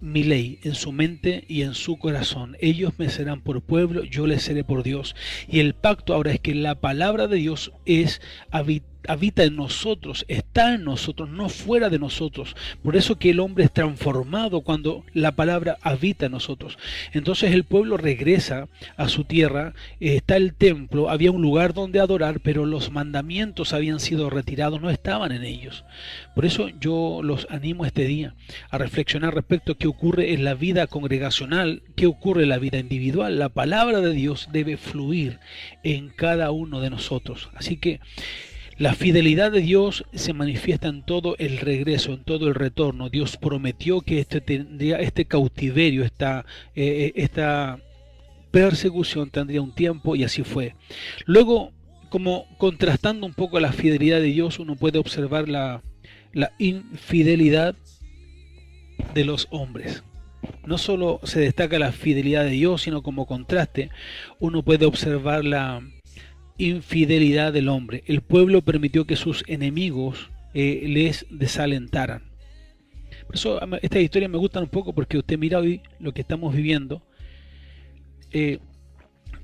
mi 0.00 0.24
ley 0.24 0.58
en 0.62 0.74
su 0.74 0.92
mente 0.92 1.44
y 1.48 1.62
en 1.62 1.74
su 1.74 1.98
corazón. 1.98 2.56
Ellos 2.60 2.92
me 2.98 3.08
serán 3.08 3.40
por 3.40 3.62
pueblo, 3.62 4.04
yo 4.04 4.26
les 4.26 4.42
seré 4.42 4.62
por 4.62 4.82
Dios. 4.82 5.16
Y 5.48 5.60
el 5.60 5.74
pacto 5.74 6.12
ahora 6.12 6.32
es 6.32 6.40
que 6.40 6.54
la 6.54 6.74
palabra 6.76 7.28
de 7.28 7.38
Dios 7.38 7.72
es 7.86 8.20
habitar 8.50 8.95
habita 9.08 9.44
en 9.44 9.56
nosotros, 9.56 10.24
está 10.28 10.74
en 10.74 10.84
nosotros, 10.84 11.28
no 11.28 11.48
fuera 11.48 11.88
de 11.88 11.98
nosotros. 11.98 12.56
Por 12.82 12.96
eso 12.96 13.18
que 13.18 13.30
el 13.30 13.40
hombre 13.40 13.64
es 13.64 13.72
transformado 13.72 14.60
cuando 14.60 15.04
la 15.12 15.32
palabra 15.32 15.78
habita 15.82 16.26
en 16.26 16.32
nosotros. 16.32 16.78
Entonces 17.12 17.52
el 17.52 17.64
pueblo 17.64 17.96
regresa 17.96 18.68
a 18.96 19.08
su 19.08 19.24
tierra, 19.24 19.74
está 20.00 20.36
el 20.36 20.54
templo, 20.54 21.10
había 21.10 21.30
un 21.30 21.42
lugar 21.42 21.74
donde 21.74 22.00
adorar, 22.00 22.40
pero 22.40 22.66
los 22.66 22.90
mandamientos 22.90 23.72
habían 23.72 24.00
sido 24.00 24.30
retirados, 24.30 24.80
no 24.80 24.90
estaban 24.90 25.32
en 25.32 25.44
ellos. 25.44 25.84
Por 26.34 26.44
eso 26.44 26.68
yo 26.80 27.20
los 27.22 27.46
animo 27.50 27.86
este 27.86 28.04
día 28.04 28.34
a 28.70 28.78
reflexionar 28.78 29.34
respecto 29.34 29.72
a 29.72 29.78
qué 29.78 29.86
ocurre 29.86 30.32
en 30.32 30.44
la 30.44 30.54
vida 30.54 30.86
congregacional, 30.86 31.82
qué 31.94 32.06
ocurre 32.06 32.42
en 32.42 32.50
la 32.50 32.58
vida 32.58 32.78
individual. 32.78 33.38
La 33.38 33.48
palabra 33.48 34.00
de 34.00 34.12
Dios 34.12 34.48
debe 34.52 34.76
fluir 34.76 35.38
en 35.82 36.08
cada 36.08 36.50
uno 36.50 36.80
de 36.80 36.90
nosotros. 36.90 37.50
Así 37.54 37.76
que 37.76 38.00
la 38.78 38.94
fidelidad 38.94 39.52
de 39.52 39.62
Dios 39.62 40.04
se 40.12 40.34
manifiesta 40.34 40.88
en 40.88 41.02
todo 41.02 41.34
el 41.38 41.58
regreso, 41.58 42.12
en 42.12 42.24
todo 42.24 42.48
el 42.48 42.54
retorno. 42.54 43.08
Dios 43.08 43.38
prometió 43.38 44.02
que 44.02 44.18
este, 44.18 44.42
tendría, 44.42 44.98
este 44.98 45.24
cautiverio, 45.24 46.04
esta, 46.04 46.44
eh, 46.74 47.12
esta 47.16 47.78
persecución 48.50 49.30
tendría 49.30 49.62
un 49.62 49.74
tiempo 49.74 50.14
y 50.14 50.24
así 50.24 50.42
fue. 50.42 50.74
Luego, 51.24 51.72
como 52.10 52.46
contrastando 52.58 53.26
un 53.26 53.32
poco 53.32 53.60
la 53.60 53.72
fidelidad 53.72 54.20
de 54.20 54.26
Dios, 54.26 54.58
uno 54.58 54.76
puede 54.76 54.98
observar 54.98 55.48
la, 55.48 55.82
la 56.34 56.52
infidelidad 56.58 57.76
de 59.14 59.24
los 59.24 59.48
hombres. 59.50 60.04
No 60.66 60.76
solo 60.76 61.20
se 61.24 61.40
destaca 61.40 61.78
la 61.78 61.92
fidelidad 61.92 62.44
de 62.44 62.50
Dios, 62.50 62.82
sino 62.82 63.02
como 63.02 63.26
contraste, 63.26 63.88
uno 64.38 64.62
puede 64.62 64.84
observar 64.84 65.44
la, 65.46 65.82
infidelidad 66.58 67.52
del 67.52 67.68
hombre. 67.68 68.02
El 68.06 68.20
pueblo 68.22 68.62
permitió 68.62 69.06
que 69.06 69.16
sus 69.16 69.44
enemigos 69.46 70.30
eh, 70.54 70.84
les 70.88 71.26
desalentaran. 71.30 72.22
Por 73.26 73.34
eso 73.34 73.60
esta 73.82 74.00
historia 74.00 74.28
me 74.28 74.38
gusta 74.38 74.60
un 74.60 74.68
poco 74.68 74.94
porque 74.94 75.18
usted 75.18 75.38
mira 75.38 75.58
hoy 75.58 75.82
lo 75.98 76.12
que 76.12 76.20
estamos 76.20 76.54
viviendo. 76.54 77.02
Eh, 78.30 78.58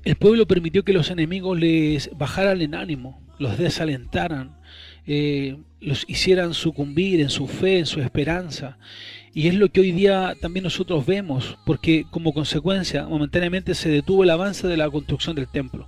el 0.03 0.15
pueblo 0.15 0.47
permitió 0.47 0.83
que 0.83 0.93
los 0.93 1.09
enemigos 1.09 1.59
les 1.59 2.09
bajaran 2.17 2.61
en 2.61 2.75
ánimo, 2.75 3.21
los 3.39 3.57
desalentaran, 3.57 4.57
eh, 5.05 5.57
los 5.83 6.05
hicieran 6.07 6.53
sucumbir 6.53 7.21
en 7.21 7.29
su 7.29 7.47
fe, 7.47 7.79
en 7.79 7.85
su 7.85 8.01
esperanza. 8.01 8.77
Y 9.35 9.47
es 9.47 9.55
lo 9.55 9.69
que 9.69 9.81
hoy 9.81 9.91
día 9.91 10.35
también 10.39 10.63
nosotros 10.63 11.05
vemos, 11.07 11.57
porque 11.65 12.05
como 12.11 12.33
consecuencia 12.33 13.07
momentáneamente 13.07 13.73
se 13.73 13.89
detuvo 13.89 14.23
el 14.23 14.29
avance 14.29 14.67
de 14.67 14.77
la 14.77 14.89
construcción 14.89 15.35
del 15.35 15.47
templo. 15.47 15.87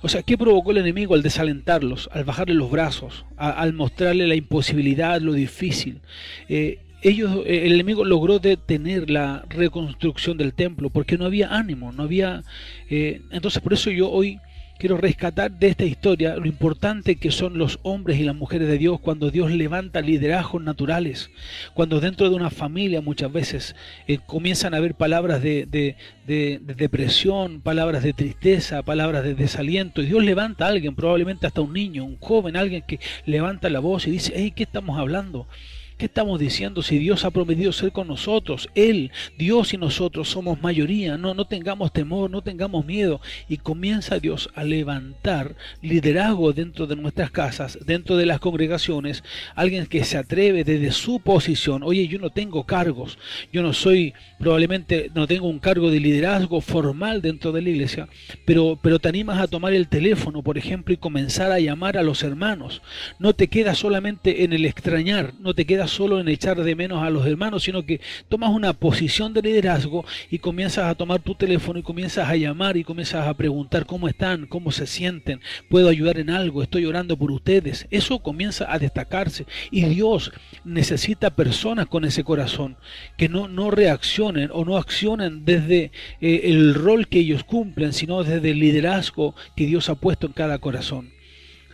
O 0.00 0.08
sea, 0.08 0.22
¿qué 0.22 0.38
provocó 0.38 0.70
el 0.70 0.78
enemigo 0.78 1.14
al 1.14 1.22
desalentarlos, 1.22 2.08
al 2.12 2.24
bajarle 2.24 2.54
los 2.54 2.70
brazos, 2.70 3.24
al 3.36 3.72
mostrarle 3.72 4.28
la 4.28 4.36
imposibilidad, 4.36 5.20
lo 5.20 5.32
difícil? 5.32 6.00
Eh, 6.48 6.78
ellos, 7.02 7.42
eh, 7.46 7.66
el 7.66 7.72
enemigo 7.72 8.04
logró 8.04 8.38
detener 8.38 9.10
la 9.10 9.44
reconstrucción 9.50 10.38
del 10.38 10.54
templo 10.54 10.88
porque 10.88 11.18
no 11.18 11.26
había 11.26 11.54
ánimo, 11.54 11.92
no 11.92 12.04
había... 12.04 12.44
Eh, 12.88 13.20
entonces 13.32 13.60
por 13.60 13.72
eso 13.72 13.90
yo 13.90 14.08
hoy 14.10 14.38
quiero 14.84 14.98
rescatar 14.98 15.50
de 15.50 15.68
esta 15.68 15.86
historia 15.86 16.36
lo 16.36 16.44
importante 16.44 17.16
que 17.16 17.30
son 17.30 17.56
los 17.56 17.78
hombres 17.84 18.18
y 18.20 18.22
las 18.22 18.36
mujeres 18.36 18.68
de 18.68 18.76
Dios 18.76 19.00
cuando 19.00 19.30
Dios 19.30 19.50
levanta 19.50 20.02
liderazgos 20.02 20.62
naturales, 20.62 21.30
cuando 21.72 22.00
dentro 22.00 22.28
de 22.28 22.36
una 22.36 22.50
familia 22.50 23.00
muchas 23.00 23.32
veces 23.32 23.74
eh, 24.06 24.18
comienzan 24.26 24.74
a 24.74 24.76
haber 24.76 24.94
palabras 24.94 25.40
de, 25.40 25.96
depresión, 26.26 27.62
palabras 27.62 28.02
de 28.02 28.12
tristeza, 28.12 28.82
palabras 28.82 29.24
de 29.24 29.34
desaliento, 29.34 30.02
y 30.02 30.06
Dios 30.08 30.22
levanta 30.22 30.66
a 30.66 30.68
alguien, 30.68 30.94
probablemente 30.94 31.46
hasta 31.46 31.62
un 31.62 31.72
niño, 31.72 32.04
un 32.04 32.18
joven, 32.18 32.54
alguien 32.54 32.82
que 32.86 33.00
levanta 33.24 33.70
la 33.70 33.80
voz 33.80 34.06
y 34.06 34.10
dice, 34.10 34.34
hey, 34.36 34.52
¿qué 34.54 34.64
estamos 34.64 34.98
hablando? 34.98 35.48
¿Qué 35.96 36.06
estamos 36.06 36.40
diciendo 36.40 36.82
si 36.82 36.98
Dios 36.98 37.24
ha 37.24 37.30
prometido 37.30 37.70
ser 37.70 37.92
con 37.92 38.08
nosotros? 38.08 38.68
Él, 38.74 39.12
Dios 39.38 39.74
y 39.74 39.78
nosotros 39.78 40.28
somos 40.28 40.60
mayoría. 40.60 41.16
No, 41.16 41.34
no 41.34 41.44
tengamos 41.44 41.92
temor, 41.92 42.32
no 42.32 42.42
tengamos 42.42 42.84
miedo. 42.84 43.20
Y 43.48 43.58
comienza 43.58 44.18
Dios 44.18 44.50
a 44.56 44.64
levantar 44.64 45.54
liderazgo 45.82 46.52
dentro 46.52 46.88
de 46.88 46.96
nuestras 46.96 47.30
casas, 47.30 47.78
dentro 47.86 48.16
de 48.16 48.26
las 48.26 48.40
congregaciones. 48.40 49.22
Alguien 49.54 49.86
que 49.86 50.02
se 50.02 50.18
atreve 50.18 50.64
desde 50.64 50.90
su 50.90 51.20
posición. 51.20 51.84
Oye, 51.84 52.08
yo 52.08 52.18
no 52.18 52.30
tengo 52.30 52.64
cargos. 52.64 53.16
Yo 53.52 53.62
no 53.62 53.72
soy, 53.72 54.14
probablemente 54.40 55.12
no 55.14 55.28
tengo 55.28 55.46
un 55.46 55.60
cargo 55.60 55.92
de 55.92 56.00
liderazgo 56.00 56.60
formal 56.60 57.22
dentro 57.22 57.52
de 57.52 57.62
la 57.62 57.70
iglesia. 57.70 58.08
Pero, 58.44 58.76
pero 58.82 58.98
te 58.98 59.08
animas 59.08 59.38
a 59.38 59.46
tomar 59.46 59.72
el 59.72 59.86
teléfono, 59.86 60.42
por 60.42 60.58
ejemplo, 60.58 60.92
y 60.92 60.96
comenzar 60.96 61.52
a 61.52 61.60
llamar 61.60 61.96
a 61.96 62.02
los 62.02 62.24
hermanos. 62.24 62.82
No 63.20 63.32
te 63.32 63.46
quedas 63.46 63.78
solamente 63.78 64.42
en 64.42 64.52
el 64.52 64.66
extrañar. 64.66 65.34
No 65.38 65.54
te 65.54 65.64
solo 65.86 66.20
en 66.20 66.28
echar 66.28 66.62
de 66.62 66.74
menos 66.74 67.02
a 67.02 67.10
los 67.10 67.26
hermanos, 67.26 67.62
sino 67.62 67.84
que 67.84 68.00
tomas 68.28 68.50
una 68.50 68.72
posición 68.72 69.32
de 69.32 69.42
liderazgo 69.42 70.04
y 70.30 70.38
comienzas 70.38 70.86
a 70.86 70.94
tomar 70.94 71.20
tu 71.20 71.34
teléfono 71.34 71.78
y 71.78 71.82
comienzas 71.82 72.28
a 72.28 72.36
llamar 72.36 72.76
y 72.76 72.84
comienzas 72.84 73.26
a 73.26 73.34
preguntar 73.34 73.86
cómo 73.86 74.08
están, 74.08 74.46
cómo 74.46 74.72
se 74.72 74.86
sienten, 74.86 75.40
puedo 75.68 75.88
ayudar 75.88 76.18
en 76.18 76.30
algo, 76.30 76.62
estoy 76.62 76.86
orando 76.86 77.16
por 77.16 77.30
ustedes. 77.30 77.86
Eso 77.90 78.18
comienza 78.18 78.72
a 78.72 78.78
destacarse 78.78 79.46
y 79.70 79.84
Dios 79.84 80.32
necesita 80.64 81.30
personas 81.30 81.86
con 81.86 82.04
ese 82.04 82.24
corazón 82.24 82.76
que 83.16 83.28
no, 83.28 83.48
no 83.48 83.70
reaccionen 83.70 84.50
o 84.52 84.64
no 84.64 84.76
accionen 84.76 85.44
desde 85.44 85.92
eh, 86.20 86.40
el 86.44 86.74
rol 86.74 87.08
que 87.08 87.20
ellos 87.20 87.44
cumplen, 87.44 87.92
sino 87.92 88.22
desde 88.22 88.50
el 88.50 88.58
liderazgo 88.58 89.34
que 89.56 89.66
Dios 89.66 89.88
ha 89.88 89.94
puesto 89.94 90.26
en 90.26 90.32
cada 90.32 90.58
corazón. 90.58 91.13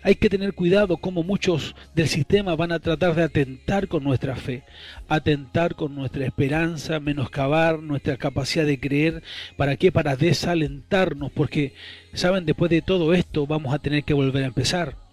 Hay 0.03 0.15
que 0.15 0.31
tener 0.31 0.55
cuidado 0.55 0.97
como 0.97 1.23
muchos 1.23 1.75
del 1.95 2.09
sistema 2.09 2.57
van 2.57 2.73
a 2.73 2.79
tratar 2.79 3.15
de 3.15 3.23
atentar 3.23 3.87
con 3.87 4.03
nuestra 4.03 4.35
fe, 4.35 4.63
atentar 5.09 5.75
con 5.75 5.95
nuestra 5.95 6.25
esperanza, 6.25 7.01
menoscabar 7.01 7.81
nuestra 7.81 8.17
capacidad 8.17 8.65
de 8.65 8.81
creer. 8.81 9.23
¿Para 9.57 9.77
qué? 9.77 9.93
Para 9.93 10.17
desalentarnos, 10.17 11.31
porque, 11.33 11.75
¿saben? 12.15 12.47
Después 12.47 12.71
de 12.71 12.83
todo 12.83 13.13
esto 13.13 13.47
vamos 13.47 13.75
a 13.75 13.79
tener 13.79 14.05
que 14.05 14.15
volver 14.15 14.45
a 14.45 14.49
empezar. 14.49 15.10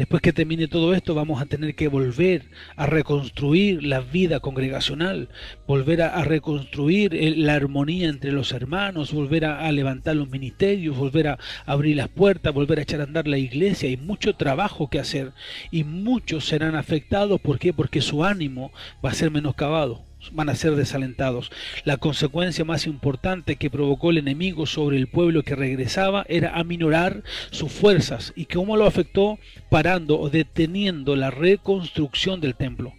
Después 0.00 0.22
que 0.22 0.32
termine 0.32 0.66
todo 0.66 0.94
esto, 0.94 1.14
vamos 1.14 1.42
a 1.42 1.44
tener 1.44 1.74
que 1.74 1.86
volver 1.86 2.46
a 2.74 2.86
reconstruir 2.86 3.84
la 3.84 4.00
vida 4.00 4.40
congregacional, 4.40 5.28
volver 5.66 6.00
a, 6.00 6.24
reconstruir 6.24 7.12
la 7.36 7.52
armonía 7.52 8.08
entre 8.08 8.32
los 8.32 8.52
hermanos, 8.52 9.12
volver 9.12 9.44
a, 9.44 9.70
levantar 9.70 10.16
los 10.16 10.30
ministerios, 10.30 10.96
volver 10.96 11.28
a 11.28 11.38
abrir 11.66 11.96
las 11.96 12.08
puertas, 12.08 12.54
volver 12.54 12.78
a 12.78 12.82
echar 12.84 13.02
a 13.02 13.04
andar 13.04 13.28
la 13.28 13.36
iglesia. 13.36 13.90
Hay 13.90 13.98
mucho 13.98 14.34
trabajo 14.36 14.88
que 14.88 15.00
hacer 15.00 15.32
y 15.70 15.84
muchos 15.84 16.46
serán 16.46 16.76
afectados. 16.76 17.38
¿Por 17.38 17.58
qué? 17.58 17.74
Porque 17.74 18.00
su 18.00 18.24
ánimo 18.24 18.72
va 19.04 19.10
a 19.10 19.14
ser 19.14 19.30
menoscabado 19.30 20.09
van 20.32 20.48
a 20.48 20.54
ser 20.54 20.76
desalentados. 20.76 21.50
La 21.84 21.96
consecuencia 21.96 22.64
más 22.64 22.86
importante 22.86 23.56
que 23.56 23.70
provocó 23.70 24.10
el 24.10 24.18
enemigo 24.18 24.66
sobre 24.66 24.96
el 24.96 25.06
pueblo 25.06 25.42
que 25.42 25.56
regresaba 25.56 26.24
era 26.28 26.56
aminorar 26.56 27.22
sus 27.50 27.72
fuerzas. 27.72 28.32
¿Y 28.36 28.46
cómo 28.46 28.76
lo 28.76 28.86
afectó? 28.86 29.38
Parando 29.68 30.18
o 30.18 30.30
deteniendo 30.30 31.16
la 31.16 31.30
reconstrucción 31.30 32.40
del 32.40 32.54
templo. 32.54 32.94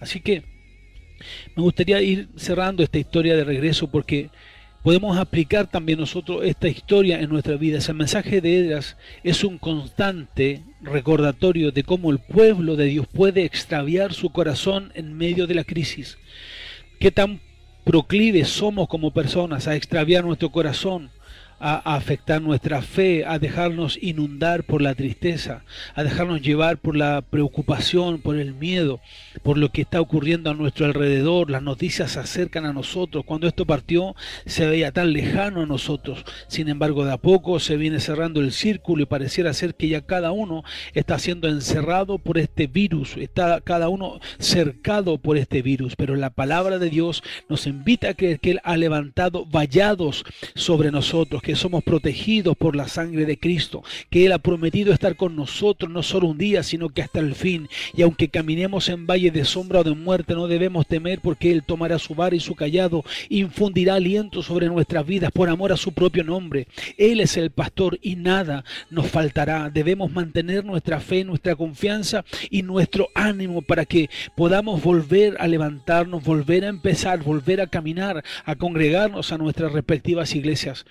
Así 0.00 0.20
que 0.20 0.42
me 1.54 1.62
gustaría 1.62 2.02
ir 2.02 2.28
cerrando 2.36 2.82
esta 2.82 2.98
historia 2.98 3.36
de 3.36 3.44
regreso 3.44 3.90
porque 3.90 4.30
podemos 4.82 5.16
aplicar 5.16 5.66
también 5.66 5.98
nosotros 5.98 6.42
esta 6.44 6.68
historia 6.68 7.20
en 7.20 7.30
nuestra 7.30 7.56
vida. 7.56 7.78
Ese 7.78 7.94
mensaje 7.94 8.40
de 8.40 8.58
Edras 8.58 8.96
es 9.22 9.42
un 9.44 9.58
constante 9.58 10.62
recordatorio 10.84 11.72
de 11.72 11.82
cómo 11.82 12.10
el 12.10 12.18
pueblo 12.18 12.76
de 12.76 12.86
Dios 12.86 13.06
puede 13.06 13.44
extraviar 13.44 14.12
su 14.12 14.30
corazón 14.30 14.92
en 14.94 15.16
medio 15.16 15.46
de 15.46 15.54
la 15.54 15.64
crisis. 15.64 16.18
Qué 16.98 17.10
tan 17.10 17.40
proclives 17.84 18.48
somos 18.48 18.88
como 18.88 19.12
personas 19.12 19.68
a 19.68 19.76
extraviar 19.76 20.24
nuestro 20.24 20.50
corazón 20.50 21.10
a, 21.66 21.94
afectar 21.96 22.42
nuestra 22.42 22.82
fe, 22.82 23.24
a 23.24 23.38
dejarnos 23.38 23.98
inundar 24.02 24.64
por 24.64 24.82
la 24.82 24.94
tristeza, 24.94 25.64
a 25.94 26.04
dejarnos 26.04 26.42
llevar 26.42 26.76
por 26.76 26.94
la 26.94 27.22
preocupación, 27.22 28.20
por 28.20 28.36
el 28.36 28.52
miedo, 28.52 29.00
por 29.42 29.56
lo 29.56 29.70
que 29.70 29.80
está 29.80 29.98
ocurriendo 30.02 30.50
a 30.50 30.54
nuestro 30.54 30.84
alrededor. 30.84 31.50
Las 31.50 31.62
noticias 31.62 32.12
se 32.12 32.20
acercan 32.20 32.66
a 32.66 32.74
nosotros. 32.74 33.24
Cuando 33.24 33.48
esto 33.48 33.64
partió 33.64 34.14
se 34.44 34.66
veía 34.66 34.92
tan 34.92 35.14
lejano 35.14 35.62
a 35.62 35.66
nosotros. 35.66 36.22
Sin 36.48 36.68
embargo, 36.68 37.06
de 37.06 37.12
a 37.12 37.16
poco 37.16 37.58
se 37.58 37.78
viene 37.78 37.98
cerrando 37.98 38.40
el 38.40 38.52
círculo 38.52 39.02
y 39.02 39.06
pareciera 39.06 39.54
ser 39.54 39.74
que 39.74 39.88
ya 39.88 40.02
cada 40.02 40.32
uno 40.32 40.64
está 40.92 41.18
siendo 41.18 41.48
encerrado 41.48 42.18
por 42.18 42.36
este 42.36 42.66
virus, 42.66 43.16
está 43.16 43.62
cada 43.62 43.88
uno 43.88 44.20
cercado 44.38 45.16
por 45.16 45.38
este 45.38 45.62
virus. 45.62 45.96
Pero 45.96 46.14
la 46.14 46.28
palabra 46.28 46.78
de 46.78 46.90
Dios 46.90 47.22
nos 47.48 47.66
invita 47.66 48.10
a 48.10 48.14
creer 48.14 48.38
que 48.38 48.50
Él 48.50 48.60
ha 48.64 48.76
levantado 48.76 49.46
vallados 49.46 50.24
sobre 50.54 50.90
nosotros, 50.90 51.40
que 51.40 51.53
somos 51.54 51.82
protegidos 51.82 52.56
por 52.56 52.76
la 52.76 52.88
sangre 52.88 53.26
de 53.26 53.38
Cristo, 53.38 53.82
que 54.10 54.26
Él 54.26 54.32
ha 54.32 54.38
prometido 54.38 54.92
estar 54.92 55.16
con 55.16 55.36
nosotros 55.36 55.90
no 55.90 56.02
solo 56.02 56.28
un 56.28 56.38
día, 56.38 56.62
sino 56.62 56.88
que 56.88 57.02
hasta 57.02 57.20
el 57.20 57.34
fin. 57.34 57.68
Y 57.94 58.02
aunque 58.02 58.28
caminemos 58.28 58.88
en 58.88 59.06
valle 59.06 59.30
de 59.30 59.44
sombra 59.44 59.80
o 59.80 59.84
de 59.84 59.94
muerte, 59.94 60.34
no 60.34 60.48
debemos 60.48 60.86
temer 60.86 61.20
porque 61.20 61.50
Él 61.50 61.62
tomará 61.64 61.98
su 61.98 62.14
vara 62.14 62.36
y 62.36 62.40
su 62.40 62.54
callado, 62.54 63.04
infundirá 63.28 63.94
aliento 63.94 64.42
sobre 64.42 64.66
nuestras 64.66 65.06
vidas 65.06 65.30
por 65.32 65.48
amor 65.48 65.72
a 65.72 65.76
su 65.76 65.92
propio 65.92 66.24
nombre. 66.24 66.66
Él 66.98 67.20
es 67.20 67.36
el 67.36 67.50
pastor 67.50 67.98
y 68.02 68.16
nada 68.16 68.64
nos 68.90 69.08
faltará. 69.08 69.70
Debemos 69.70 70.12
mantener 70.12 70.64
nuestra 70.64 71.00
fe, 71.00 71.24
nuestra 71.24 71.56
confianza 71.56 72.24
y 72.50 72.62
nuestro 72.62 73.08
ánimo 73.14 73.62
para 73.62 73.84
que 73.84 74.10
podamos 74.36 74.82
volver 74.82 75.36
a 75.38 75.48
levantarnos, 75.48 76.24
volver 76.24 76.64
a 76.64 76.68
empezar, 76.68 77.22
volver 77.22 77.60
a 77.60 77.66
caminar, 77.66 78.24
a 78.44 78.56
congregarnos 78.56 79.32
a 79.32 79.38
nuestras 79.38 79.72
respectivas 79.72 80.34
iglesias. 80.34 80.84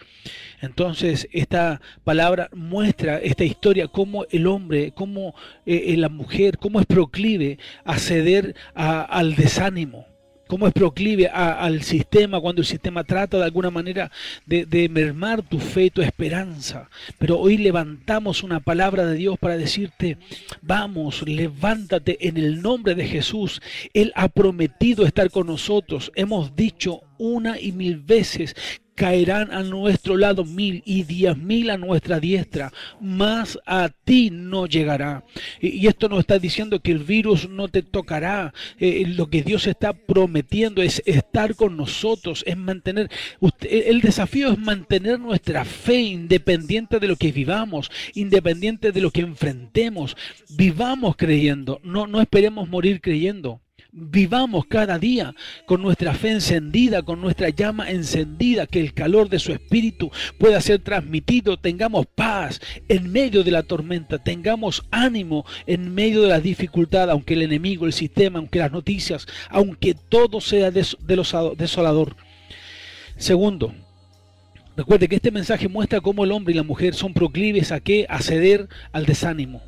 Entonces, 0.63 1.27
esta 1.34 1.82
palabra 2.05 2.50
muestra 2.53 3.17
esta 3.17 3.43
historia, 3.43 3.89
cómo 3.89 4.25
el 4.32 4.48
hombre, 4.48 4.93
cómo 4.96 5.36
eh, 5.65 5.88
eh, 5.88 5.98
la 5.98 6.08
mujer, 6.08 6.58
cómo 6.58 6.79
es 6.79 6.86
proclive 6.86 7.60
a 7.84 7.98
ceder 7.98 8.55
al 8.74 9.36
desánimo 9.36 10.08
cómo 10.46 10.67
es 10.67 10.74
proclive 10.74 11.27
al 11.29 11.82
sistema 11.82 12.39
cuando 12.39 12.62
el 12.62 12.67
sistema 12.67 13.03
trata 13.03 13.38
de 13.38 13.46
alguna 13.46 13.72
manera 13.72 14.12
de, 14.46 14.67
de, 14.67 14.88
mermar 14.88 15.41
tu 15.41 15.58
fe, 15.58 15.89
tu 15.89 16.03
esperanza. 16.03 16.91
Pero 17.17 17.39
hoy 17.39 17.58
levantamos 17.58 18.43
una 18.43 18.60
palabra 18.60 19.03
de 19.08 19.15
Dios 19.15 19.39
para 19.39 19.58
decirte, 19.58 20.20
vamos, 20.62 21.27
levántate 21.27 22.27
en 22.27 22.38
el 22.38 22.62
nombre 22.62 22.93
de 22.93 23.08
Jesús. 23.08 23.63
Él 23.96 24.12
ha 24.15 24.27
prometido 24.27 25.08
estar 25.08 25.32
con 25.32 25.48
nosotros. 25.48 26.12
Hemos 26.13 26.55
dicho 26.55 27.01
una 27.17 27.60
y 27.60 27.72
mil 27.72 27.98
veces 27.98 28.55
caerán 28.95 29.51
a 29.51 29.63
nuestro 29.63 30.17
lado 30.17 30.45
mil 30.45 30.83
y 30.85 31.03
diez 31.03 31.38
mil 31.38 31.69
a 31.69 31.77
nuestra 31.77 32.19
diestra, 32.19 32.71
más 33.01 33.60
a 33.65 33.89
ti 33.89 34.29
no 34.32 34.67
llegará. 34.67 35.23
Y 35.60 35.88
esto 35.88 36.10
nos 36.10 36.19
está 36.19 36.39
diciendo 36.39 36.79
que 36.79 36.91
el 36.91 36.99
virus 36.99 37.49
no 37.49 37.67
te 37.67 37.82
tocará. 37.82 38.53
Eh, 38.79 39.06
lo 39.08 39.29
que 39.29 39.41
Dios 39.41 39.67
está 39.67 39.93
prometiendo 39.93 40.82
es 40.82 41.01
estar 41.06 41.56
con 41.56 41.77
nosotros, 41.77 42.43
es 42.45 42.58
mantener, 42.58 43.10
el 43.62 44.01
desafío 44.01 44.51
es 44.51 44.60
mantener 44.60 45.19
nuestra 45.19 45.65
fe 45.65 46.01
independiente 46.01 46.99
de 46.99 47.08
lo 47.08 47.15
que 47.15 47.32
vivamos, 47.32 47.91
independiente 48.13 48.91
de 48.91 49.01
lo 49.01 49.12
que 49.12 49.21
enfrentemos. 49.21 50.15
Vivamos 50.49 51.15
creyendo, 51.15 51.79
no, 51.84 52.08
no 52.08 52.21
esperemos 52.21 52.69
morir 52.69 53.01
creyendo. 53.01 53.62
Vivamos 53.95 54.65
cada 54.65 54.97
día 54.97 55.36
con 55.67 55.84
nuestra 55.84 56.15
fe 56.15 56.32
encendida, 56.32 57.03
con 57.03 57.21
nuestra 57.21 57.49
llama 57.49 57.91
encendida, 57.91 58.65
que 58.65 58.79
el 58.79 58.95
calor 58.95 59.29
de 59.29 59.38
su 59.38 59.51
espíritu 59.51 60.10
pueda 60.39 60.60
ser 60.62 60.79
transmitido. 60.79 61.58
Tengamos 61.58 62.08
paz 62.08 62.60
en 62.89 63.12
medio 63.12 63.43
de 63.43 63.51
la 63.51 63.62
tormenta, 63.62 64.17
tengamos 64.17 64.84
ánimo 64.89 65.45
en 65.67 65.93
medio 65.93 66.23
de 66.23 66.29
la 66.29 66.39
dificultad, 66.39 67.12
aunque 67.12 67.36
el 67.36 67.43
enemigo, 67.43 67.86
el 67.86 67.93
sistema, 67.93 68.39
aunque 68.39 68.58
las 68.58 68.71
noticias, 68.71 69.27
aunque 69.49 69.93
todo 69.93 70.41
sea 70.41 70.71
desolador. 70.71 72.15
Segundo, 73.15 73.75
recuerde 74.75 75.08
que 75.08 75.17
este 75.17 75.29
mensaje 75.29 75.67
muestra 75.67 76.01
cómo 76.01 76.23
el 76.23 76.32
hombre 76.32 76.56
y 76.56 76.58
la 76.58 76.63
mujer 76.63 76.95
son 76.95 77.13
proclives 77.13 77.71
a 77.71 77.79
qué? 77.79 78.08
A 78.10 78.23
ceder 78.23 78.69
al 78.91 79.06
desánimo. 79.06 79.62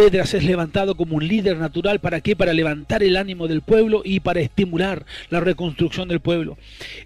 Edras 0.00 0.32
es 0.32 0.44
levantado 0.44 0.96
como 0.96 1.16
un 1.16 1.28
líder 1.28 1.58
natural. 1.58 2.00
¿Para 2.00 2.22
qué? 2.22 2.34
Para 2.34 2.54
levantar 2.54 3.02
el 3.02 3.16
ánimo 3.16 3.48
del 3.48 3.60
pueblo 3.60 4.00
y 4.02 4.20
para 4.20 4.40
estimular 4.40 5.04
la 5.28 5.40
reconstrucción 5.40 6.08
del 6.08 6.20
pueblo. 6.20 6.56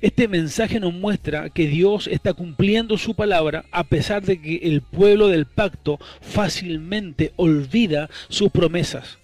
Este 0.00 0.28
mensaje 0.28 0.78
nos 0.78 0.94
muestra 0.94 1.50
que 1.50 1.66
Dios 1.66 2.06
está 2.06 2.34
cumpliendo 2.34 2.96
su 2.96 3.14
palabra 3.14 3.64
a 3.72 3.82
pesar 3.82 4.22
de 4.22 4.40
que 4.40 4.56
el 4.62 4.80
pueblo 4.80 5.26
del 5.26 5.46
pacto 5.46 5.98
fácilmente 6.20 7.32
olvida 7.34 8.08
sus 8.28 8.50
promesas. 8.50 9.18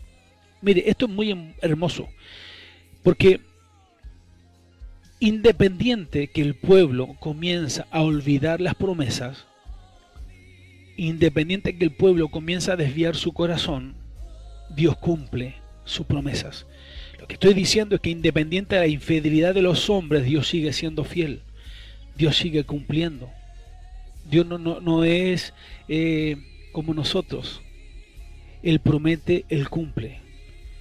Mire, 0.62 0.83
esto 0.87 1.06
es 1.06 1.12
muy 1.12 1.54
hermoso. 1.62 2.09
Porque 3.04 3.40
independiente 5.20 6.26
que 6.26 6.42
el 6.42 6.54
pueblo 6.54 7.14
comienza 7.20 7.87
a 7.92 8.02
olvidar 8.02 8.61
las 8.61 8.74
promesas, 8.74 9.46
independiente 11.08 11.76
que 11.76 11.84
el 11.84 11.92
pueblo 11.92 12.28
comienza 12.28 12.74
a 12.74 12.76
desviar 12.76 13.16
su 13.16 13.32
corazón, 13.32 13.94
Dios 14.74 14.96
cumple 14.98 15.54
sus 15.84 16.06
promesas. 16.06 16.66
Lo 17.18 17.26
que 17.26 17.34
estoy 17.34 17.54
diciendo 17.54 17.94
es 17.94 18.00
que 18.00 18.10
independiente 18.10 18.74
de 18.74 18.82
la 18.82 18.86
infidelidad 18.86 19.54
de 19.54 19.62
los 19.62 19.88
hombres, 19.90 20.24
Dios 20.24 20.48
sigue 20.48 20.72
siendo 20.72 21.04
fiel. 21.04 21.40
Dios 22.16 22.36
sigue 22.36 22.64
cumpliendo. 22.64 23.30
Dios 24.30 24.46
no, 24.46 24.58
no, 24.58 24.80
no 24.80 25.04
es 25.04 25.54
eh, 25.88 26.36
como 26.72 26.92
nosotros. 26.92 27.62
Él 28.62 28.80
promete, 28.80 29.46
Él 29.48 29.68
cumple. 29.68 30.20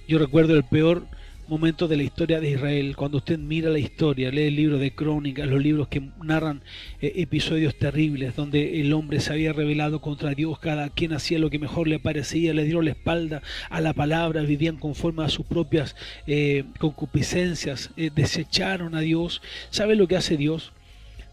Yo 0.06 0.18
recuerdo 0.18 0.54
el 0.54 0.64
peor 0.64 1.06
momento 1.50 1.88
de 1.88 1.96
la 1.96 2.04
historia 2.04 2.38
de 2.38 2.50
Israel, 2.50 2.94
cuando 2.96 3.18
usted 3.18 3.36
mira 3.36 3.70
la 3.70 3.80
historia, 3.80 4.30
lee 4.30 4.42
el 4.42 4.54
libro 4.54 4.78
de 4.78 4.94
Crónicas, 4.94 5.48
los 5.48 5.60
libros 5.60 5.88
que 5.88 6.00
narran 6.22 6.62
eh, 7.00 7.12
episodios 7.16 7.76
terribles, 7.76 8.36
donde 8.36 8.80
el 8.80 8.92
hombre 8.92 9.18
se 9.18 9.32
había 9.32 9.52
rebelado 9.52 10.00
contra 10.00 10.30
Dios, 10.30 10.60
cada 10.60 10.90
quien 10.90 11.12
hacía 11.12 11.40
lo 11.40 11.50
que 11.50 11.58
mejor 11.58 11.88
le 11.88 11.98
parecía, 11.98 12.54
le 12.54 12.62
dieron 12.62 12.84
la 12.84 12.92
espalda 12.92 13.42
a 13.68 13.80
la 13.80 13.92
palabra, 13.92 14.42
vivían 14.42 14.76
conforme 14.76 15.24
a 15.24 15.28
sus 15.28 15.44
propias 15.44 15.96
eh, 16.28 16.64
concupiscencias, 16.78 17.90
eh, 17.96 18.10
desecharon 18.14 18.94
a 18.94 19.00
Dios. 19.00 19.42
¿Sabe 19.70 19.96
lo 19.96 20.06
que 20.06 20.16
hace 20.16 20.36
Dios? 20.36 20.72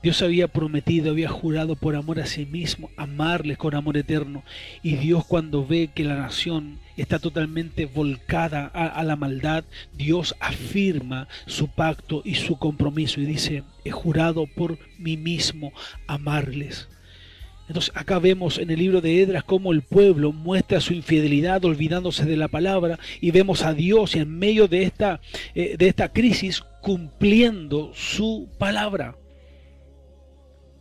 Dios 0.04 0.22
había 0.22 0.48
prometido, 0.48 1.12
había 1.12 1.30
jurado 1.30 1.76
por 1.76 1.96
amor 1.96 2.20
a 2.20 2.26
sí 2.26 2.46
mismo 2.46 2.92
amarles 2.98 3.58
con 3.58 3.76
amor 3.76 3.98
eterno. 3.98 4.44
Y 4.84 4.96
Dios 4.96 5.26
cuando 5.26 5.66
ve 5.66 5.90
que 5.94 6.04
la 6.04 6.16
nación 6.16 6.80
está 6.98 7.20
totalmente 7.20 7.86
volcada 7.86 8.66
a, 8.68 9.04
la 9.04 9.16
maldad, 9.16 9.64
Dios 9.94 10.36
afirma 10.40 11.28
su 11.46 11.68
pacto 11.68 12.22
y 12.24 12.36
su 12.36 12.58
compromiso 12.58 13.22
y 13.22 13.26
dice, 13.26 13.64
he 13.84 13.92
jurado 13.92 14.46
por 14.46 14.78
mí 15.00 15.18
mismo 15.18 15.74
amarles. 16.08 16.88
Entonces 17.68 17.92
acá 17.96 18.20
vemos 18.20 18.60
en 18.60 18.70
el 18.70 18.80
libro 18.80 19.02
de 19.02 19.22
Edras 19.22 19.44
cómo 19.44 19.74
el 19.74 19.82
pueblo 19.82 20.32
muestra 20.32 20.80
su 20.80 20.94
infidelidad 20.94 21.66
olvidándose 21.66 22.26
de 22.26 22.38
la 22.38 22.48
palabra 22.48 22.98
y 23.20 23.32
vemos 23.32 23.64
a 23.64 23.74
Dios 23.74 24.16
en 24.16 24.40
medio 24.40 24.68
de 24.68 24.84
esta, 24.84 25.20
eh, 25.54 25.76
de 25.78 25.88
esta 25.88 26.14
crisis 26.14 26.64
cumpliendo 26.82 27.92
su 27.94 28.48
palabra. 28.58 29.16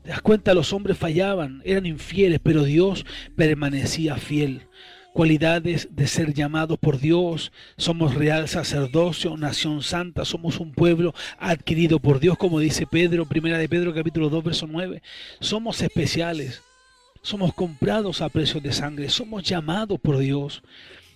¿Te 0.07 0.12
das 0.12 0.23
cuenta? 0.23 0.55
Los 0.55 0.73
hombres 0.73 0.97
fallaban, 0.97 1.62
eran 1.64 1.85
infieles, 1.85 2.38
pero 2.40 2.62
Dios 2.62 3.05
permanecía 3.35 4.14
fiel. 4.14 4.69
cualidades 5.12 5.88
de 5.97 6.07
ser 6.07 6.33
llamados 6.33 6.79
por 6.79 7.01
Dios. 7.01 7.51
Somos 7.77 8.14
real 8.14 8.47
sacerdocio, 8.47 9.37
nación 9.37 9.83
santa, 9.83 10.25
somos 10.25 10.61
un 10.61 10.71
pueblo 10.71 11.12
adquirido 11.40 11.99
por 11.99 12.21
Dios, 12.21 12.38
como 12.38 12.61
dice 12.61 12.87
Pedro, 12.87 13.27
primera 13.27 13.59
de 13.59 13.69
Pedro 13.69 13.92
capítulo 13.92 14.29
2, 14.29 14.45
verso 14.45 14.69
9. 14.69 15.03
Somos 15.40 15.83
especiales, 15.83 16.62
somos 17.21 17.53
comprados 17.53 18.21
a 18.21 18.29
precio 18.29 18.61
de 18.61 18.73
sangre, 18.73 19.09
somos 19.09 19.42
llamados 19.42 19.99
por 19.99 20.19
Dios. 20.19 20.62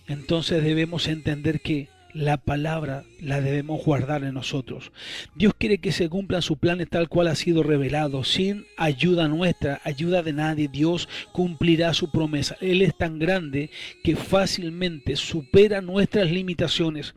Entonces 0.05 0.61
debemos 0.65 1.07
entender 1.07 1.61
que 1.61 1.87
la 2.13 2.37
palabra 2.37 3.03
la 3.19 3.41
debemos 3.41 3.83
guardar 3.83 4.23
en 4.23 4.33
nosotros. 4.33 4.91
Dios 5.35 5.53
quiere 5.57 5.79
que 5.79 5.91
se 5.91 6.09
cumplan 6.09 6.41
sus 6.41 6.57
planes 6.57 6.89
tal 6.89 7.09
cual 7.09 7.27
ha 7.27 7.35
sido 7.35 7.63
revelado, 7.63 8.23
sin 8.23 8.65
ayuda 8.77 9.27
nuestra, 9.27 9.81
ayuda 9.83 10.23
de 10.23 10.33
nadie. 10.33 10.67
Dios 10.67 11.07
cumplirá 11.31 11.93
su 11.93 12.11
promesa. 12.11 12.57
Él 12.61 12.81
es 12.81 12.97
tan 12.97 13.19
grande 13.19 13.69
que 14.03 14.15
fácilmente 14.15 15.15
supera 15.15 15.81
nuestras 15.81 16.31
limitaciones. 16.31 17.15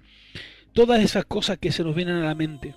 Todas 0.72 1.02
esas 1.02 1.24
cosas 1.24 1.58
que 1.58 1.72
se 1.72 1.84
nos 1.84 1.94
vienen 1.94 2.16
a 2.16 2.24
la 2.24 2.34
mente, 2.34 2.74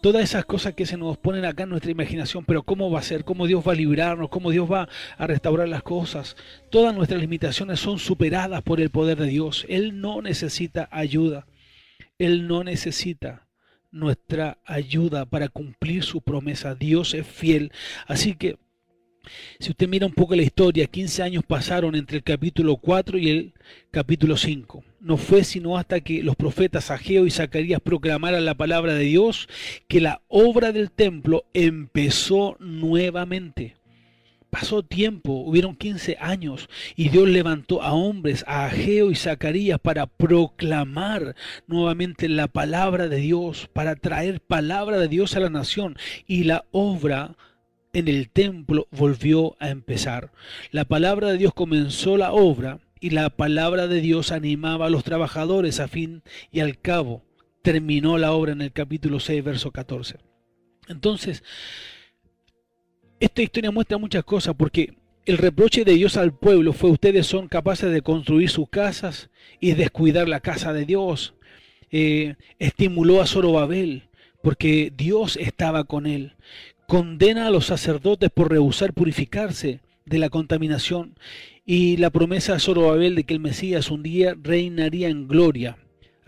todas 0.00 0.22
esas 0.22 0.44
cosas 0.44 0.74
que 0.74 0.86
se 0.86 0.96
nos 0.96 1.18
ponen 1.18 1.44
acá 1.44 1.64
en 1.64 1.70
nuestra 1.70 1.90
imaginación, 1.90 2.44
pero 2.44 2.62
cómo 2.62 2.90
va 2.90 3.00
a 3.00 3.02
ser, 3.02 3.24
cómo 3.24 3.46
Dios 3.46 3.66
va 3.66 3.72
a 3.72 3.76
librarnos, 3.76 4.28
cómo 4.28 4.50
Dios 4.50 4.70
va 4.70 4.88
a 5.18 5.26
restaurar 5.26 5.68
las 5.68 5.82
cosas. 5.82 6.36
Todas 6.70 6.94
nuestras 6.94 7.20
limitaciones 7.20 7.80
son 7.80 7.98
superadas 7.98 8.62
por 8.62 8.80
el 8.80 8.90
poder 8.90 9.18
de 9.18 9.26
Dios. 9.26 9.66
Él 9.68 10.00
no 10.00 10.22
necesita 10.22 10.88
ayuda. 10.90 11.46
Él 12.20 12.46
no 12.46 12.62
necesita 12.62 13.48
nuestra 13.90 14.58
ayuda 14.66 15.24
para 15.24 15.48
cumplir 15.48 16.02
su 16.02 16.20
promesa. 16.20 16.74
Dios 16.74 17.14
es 17.14 17.26
fiel. 17.26 17.72
Así 18.06 18.34
que, 18.34 18.58
si 19.58 19.70
usted 19.70 19.88
mira 19.88 20.04
un 20.04 20.12
poco 20.12 20.36
la 20.36 20.42
historia, 20.42 20.86
15 20.86 21.22
años 21.22 21.44
pasaron 21.48 21.94
entre 21.94 22.18
el 22.18 22.22
capítulo 22.22 22.76
4 22.76 23.16
y 23.16 23.30
el 23.30 23.54
capítulo 23.90 24.36
5. 24.36 24.84
No 25.00 25.16
fue 25.16 25.44
sino 25.44 25.78
hasta 25.78 26.02
que 26.02 26.22
los 26.22 26.36
profetas 26.36 26.90
Ageo 26.90 27.24
y 27.24 27.30
Zacarías 27.30 27.80
proclamaran 27.80 28.44
la 28.44 28.54
palabra 28.54 28.92
de 28.92 29.04
Dios 29.04 29.48
que 29.88 30.02
la 30.02 30.20
obra 30.28 30.72
del 30.72 30.90
templo 30.90 31.46
empezó 31.54 32.58
nuevamente. 32.60 33.79
Pasó 34.50 34.82
tiempo, 34.82 35.32
hubieron 35.32 35.76
15 35.76 36.16
años, 36.20 36.68
y 36.96 37.08
Dios 37.08 37.28
levantó 37.28 37.82
a 37.82 37.92
hombres, 37.92 38.44
a 38.48 38.66
Ageo 38.66 39.10
y 39.10 39.14
Zacarías, 39.14 39.78
para 39.78 40.06
proclamar 40.06 41.36
nuevamente 41.66 42.28
la 42.28 42.48
palabra 42.48 43.08
de 43.08 43.18
Dios, 43.18 43.68
para 43.72 43.94
traer 43.94 44.40
palabra 44.40 44.98
de 44.98 45.08
Dios 45.08 45.36
a 45.36 45.40
la 45.40 45.50
nación. 45.50 45.96
Y 46.26 46.44
la 46.44 46.64
obra 46.72 47.36
en 47.92 48.08
el 48.08 48.28
templo 48.28 48.88
volvió 48.90 49.56
a 49.60 49.70
empezar. 49.70 50.32
La 50.70 50.84
palabra 50.84 51.28
de 51.28 51.38
Dios 51.38 51.54
comenzó 51.54 52.16
la 52.16 52.32
obra 52.32 52.80
y 53.00 53.10
la 53.10 53.30
palabra 53.30 53.86
de 53.86 54.00
Dios 54.00 54.30
animaba 54.30 54.86
a 54.86 54.90
los 54.90 55.04
trabajadores 55.04 55.80
a 55.80 55.88
fin 55.88 56.22
y 56.52 56.60
al 56.60 56.78
cabo 56.78 57.24
terminó 57.62 58.18
la 58.18 58.32
obra 58.32 58.52
en 58.52 58.62
el 58.62 58.72
capítulo 58.72 59.20
6, 59.20 59.42
verso 59.42 59.70
14. 59.70 60.18
Entonces, 60.88 61.42
esta 63.20 63.42
historia 63.42 63.70
muestra 63.70 63.98
muchas 63.98 64.24
cosas 64.24 64.54
porque 64.56 64.94
el 65.26 65.36
reproche 65.36 65.84
de 65.84 65.92
Dios 65.92 66.16
al 66.16 66.32
pueblo 66.32 66.72
fue 66.72 66.90
ustedes 66.90 67.26
son 67.26 67.48
capaces 67.48 67.92
de 67.92 68.00
construir 68.00 68.48
sus 68.48 68.68
casas 68.68 69.28
y 69.60 69.72
descuidar 69.74 70.26
la 70.26 70.40
casa 70.40 70.72
de 70.72 70.86
Dios. 70.86 71.34
Eh, 71.92 72.36
estimuló 72.58 73.20
a 73.20 73.26
Zorobabel 73.26 74.04
porque 74.42 74.90
Dios 74.96 75.36
estaba 75.36 75.84
con 75.84 76.06
él. 76.06 76.32
Condena 76.86 77.46
a 77.46 77.50
los 77.50 77.66
sacerdotes 77.66 78.30
por 78.30 78.50
rehusar 78.50 78.94
purificarse 78.94 79.80
de 80.06 80.18
la 80.18 80.30
contaminación 80.30 81.14
y 81.66 81.98
la 81.98 82.10
promesa 82.10 82.54
a 82.54 82.58
Zorobabel 82.58 83.14
de 83.14 83.24
que 83.24 83.34
el 83.34 83.40
Mesías 83.40 83.90
un 83.90 84.02
día 84.02 84.34
reinaría 84.40 85.08
en 85.08 85.28
gloria. 85.28 85.76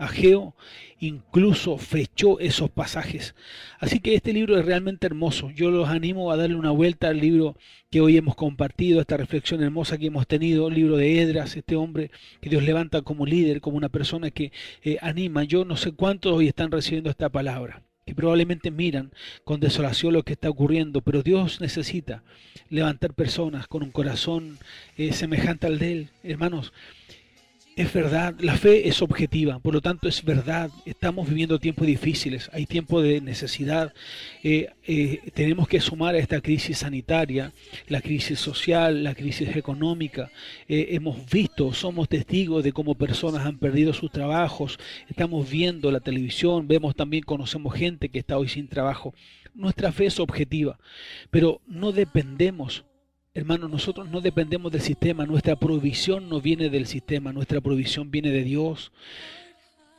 Ageo 0.03 0.55
incluso 0.99 1.77
fechó 1.77 2.39
esos 2.39 2.69
pasajes. 2.69 3.35
Así 3.79 3.99
que 3.99 4.15
este 4.15 4.33
libro 4.33 4.57
es 4.57 4.65
realmente 4.65 5.05
hermoso. 5.07 5.51
Yo 5.51 5.69
los 5.69 5.89
animo 5.89 6.31
a 6.31 6.37
darle 6.37 6.55
una 6.55 6.71
vuelta 6.71 7.09
al 7.09 7.19
libro 7.19 7.57
que 7.89 8.01
hoy 8.01 8.17
hemos 8.17 8.35
compartido, 8.35 9.01
esta 9.01 9.17
reflexión 9.17 9.61
hermosa 9.61 9.97
que 9.97 10.07
hemos 10.07 10.27
tenido, 10.27 10.67
el 10.67 10.75
libro 10.75 10.97
de 10.97 11.21
Edras, 11.21 11.55
este 11.57 11.75
hombre 11.75 12.09
que 12.41 12.49
Dios 12.49 12.63
levanta 12.63 13.01
como 13.01 13.25
líder, 13.25 13.61
como 13.61 13.77
una 13.77 13.89
persona 13.89 14.31
que 14.31 14.51
eh, 14.83 14.97
anima. 15.01 15.43
Yo 15.43 15.65
no 15.65 15.75
sé 15.75 15.91
cuántos 15.91 16.33
hoy 16.33 16.47
están 16.47 16.71
recibiendo 16.71 17.09
esta 17.09 17.29
palabra 17.29 17.83
que 18.05 18.15
probablemente 18.15 18.71
miran 18.71 19.11
con 19.43 19.59
desolación 19.59 20.13
lo 20.13 20.23
que 20.23 20.33
está 20.33 20.49
ocurriendo, 20.49 21.01
pero 21.01 21.23
Dios 21.23 21.61
necesita 21.61 22.23
levantar 22.69 23.13
personas 23.13 23.67
con 23.67 23.83
un 23.83 23.91
corazón 23.91 24.57
eh, 24.97 25.13
semejante 25.13 25.67
al 25.67 25.79
de 25.79 25.91
Él. 25.91 26.09
Hermanos, 26.23 26.73
es 27.75 27.91
verdad, 27.91 28.35
la 28.39 28.55
fe 28.55 28.87
es 28.87 29.01
objetiva, 29.01 29.57
por 29.57 29.73
lo 29.73 29.81
tanto 29.81 30.07
es 30.07 30.23
verdad, 30.23 30.69
estamos 30.85 31.27
viviendo 31.27 31.57
tiempos 31.57 31.87
difíciles, 31.87 32.49
hay 32.53 32.67
tiempos 32.67 33.03
de 33.03 33.19
necesidad, 33.19 33.93
eh, 34.43 34.69
eh, 34.85 35.31
tenemos 35.33 35.67
que 35.67 35.81
sumar 35.81 36.13
a 36.13 36.19
esta 36.19 36.39
crisis 36.39 36.79
sanitaria, 36.79 37.51
la 37.87 38.01
crisis 38.01 38.39
social, 38.39 39.03
la 39.03 39.15
crisis 39.15 39.55
económica, 39.55 40.31
eh, 40.67 40.89
hemos 40.91 41.27
visto, 41.31 41.73
somos 41.73 42.07
testigos 42.07 42.63
de 42.63 42.73
cómo 42.73 42.93
personas 42.93 43.43
han 43.45 43.57
perdido 43.57 43.91
sus 43.93 44.11
trabajos, 44.11 44.77
estamos 45.09 45.49
viendo 45.49 45.89
la 45.91 45.99
televisión, 45.99 46.67
vemos 46.67 46.95
también, 46.95 47.23
conocemos 47.23 47.73
gente 47.73 48.09
que 48.09 48.19
está 48.19 48.37
hoy 48.37 48.49
sin 48.49 48.67
trabajo, 48.67 49.15
nuestra 49.55 49.91
fe 49.91 50.05
es 50.05 50.19
objetiva, 50.19 50.77
pero 51.31 51.59
no 51.65 51.91
dependemos 51.91 52.85
Hermanos, 53.35 53.67
nosotros 53.67 54.07
no 54.11 54.21
dependemos 54.21 54.71
del 54.71 54.81
sistema, 54.81 55.25
nuestra 55.25 55.55
provisión 55.55 56.29
no 56.29 56.39
viene 56.39 56.69
del 56.69 56.85
sistema, 56.85 57.33
nuestra 57.33 57.59
provisión 57.61 58.11
viene 58.11 58.29
de 58.29 58.43
Dios. 58.43 58.91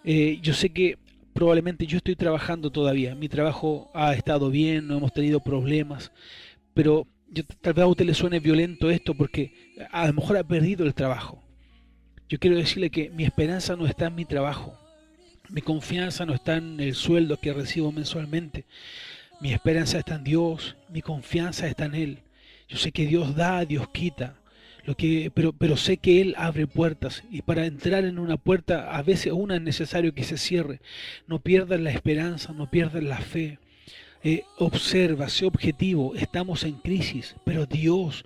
Eh, 0.04 0.38
yo 0.40 0.54
sé 0.54 0.68
que 0.70 0.98
probablemente 1.32 1.84
yo 1.84 1.96
estoy 1.96 2.14
trabajando 2.14 2.70
todavía, 2.70 3.16
mi 3.16 3.28
trabajo 3.28 3.90
ha 3.92 4.14
estado 4.14 4.50
bien, 4.50 4.86
no 4.86 4.98
hemos 4.98 5.12
tenido 5.12 5.40
problemas, 5.40 6.12
pero 6.74 7.08
tal 7.60 7.72
vez 7.72 7.82
a 7.82 7.88
usted 7.88 8.04
le 8.04 8.14
suene 8.14 8.38
violento 8.38 8.88
esto 8.88 9.14
porque 9.14 9.74
a 9.90 10.06
lo 10.06 10.12
mejor 10.12 10.36
ha 10.36 10.44
perdido 10.44 10.86
el 10.86 10.94
trabajo. 10.94 11.42
Yo 12.28 12.38
quiero 12.38 12.56
decirle 12.56 12.88
que 12.90 13.10
mi 13.10 13.24
esperanza 13.24 13.74
no 13.74 13.88
está 13.88 14.06
en 14.06 14.14
mi 14.14 14.26
trabajo, 14.26 14.78
mi 15.48 15.60
confianza 15.60 16.24
no 16.24 16.34
está 16.34 16.58
en 16.58 16.78
el 16.78 16.94
sueldo 16.94 17.40
que 17.40 17.52
recibo 17.52 17.90
mensualmente, 17.90 18.64
mi 19.40 19.52
esperanza 19.52 19.98
está 19.98 20.14
en 20.14 20.22
Dios, 20.22 20.76
mi 20.88 21.02
confianza 21.02 21.66
está 21.66 21.86
en 21.86 21.96
Él. 21.96 22.18
Yo 22.68 22.78
sé 22.78 22.92
que 22.92 23.06
Dios 23.06 23.34
da, 23.36 23.64
Dios 23.64 23.88
quita. 23.88 24.36
Lo 24.84 24.96
que, 24.96 25.30
pero, 25.34 25.52
pero 25.52 25.76
sé 25.76 25.96
que 25.96 26.20
Él 26.20 26.34
abre 26.36 26.66
puertas 26.66 27.24
y 27.30 27.40
para 27.40 27.64
entrar 27.64 28.04
en 28.04 28.18
una 28.18 28.36
puerta 28.36 28.94
a 28.94 29.02
veces 29.02 29.32
una 29.32 29.56
es 29.56 29.62
necesario 29.62 30.14
que 30.14 30.24
se 30.24 30.36
cierre. 30.36 30.80
No 31.26 31.38
pierdas 31.38 31.80
la 31.80 31.90
esperanza, 31.90 32.52
no 32.52 32.70
pierdas 32.70 33.02
la 33.02 33.18
fe. 33.18 33.58
Eh, 34.22 34.44
observa, 34.58 35.28
sé 35.28 35.44
objetivo, 35.44 36.14
estamos 36.14 36.64
en 36.64 36.74
crisis, 36.74 37.36
pero 37.44 37.66
Dios 37.66 38.24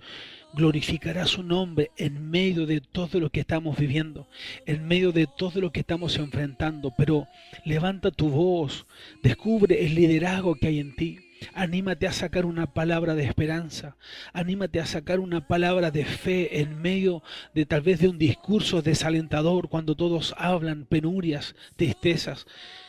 glorificará 0.53 1.25
su 1.25 1.43
nombre 1.43 1.91
en 1.97 2.29
medio 2.29 2.65
de 2.65 2.81
todo 2.81 3.19
lo 3.19 3.29
que 3.29 3.41
estamos 3.41 3.77
viviendo, 3.77 4.27
en 4.65 4.87
medio 4.87 5.11
de 5.11 5.27
todo 5.27 5.61
lo 5.61 5.71
que 5.71 5.81
estamos 5.81 6.17
enfrentando. 6.17 6.93
Pero 6.97 7.27
levanta 7.65 8.11
tu 8.11 8.29
voz, 8.29 8.85
descubre 9.21 9.85
el 9.85 9.95
liderazgo 9.95 10.55
que 10.55 10.67
hay 10.67 10.79
en 10.79 10.95
ti. 10.95 11.19
Anímate 11.53 12.07
a 12.07 12.11
sacar 12.11 12.45
una 12.45 12.73
palabra 12.73 13.15
de 13.15 13.23
esperanza. 13.23 13.95
Anímate 14.33 14.79
a 14.79 14.85
sacar 14.85 15.19
una 15.19 15.47
palabra 15.47 15.91
de 15.91 16.05
fe 16.05 16.61
en 16.61 16.81
medio 16.81 17.23
de 17.53 17.65
tal 17.65 17.81
vez 17.81 17.99
de 17.99 18.07
un 18.07 18.17
discurso 18.17 18.81
desalentador 18.81 19.69
cuando 19.69 19.95
todos 19.95 20.35
hablan 20.37 20.85
penurias, 20.85 21.55
tristezas. 21.75 22.45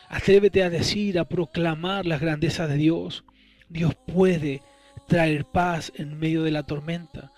Atrévete 0.08 0.62
a 0.62 0.70
decir, 0.70 1.18
a 1.18 1.28
proclamar 1.28 2.06
las 2.06 2.20
grandezas 2.20 2.68
de 2.68 2.76
Dios. 2.76 3.24
Dios 3.68 3.94
puede 3.94 4.62
traer 5.06 5.44
paz 5.44 5.92
en 5.96 6.18
medio 6.18 6.42
de 6.42 6.50
la 6.50 6.64
tormenta. 6.64 7.32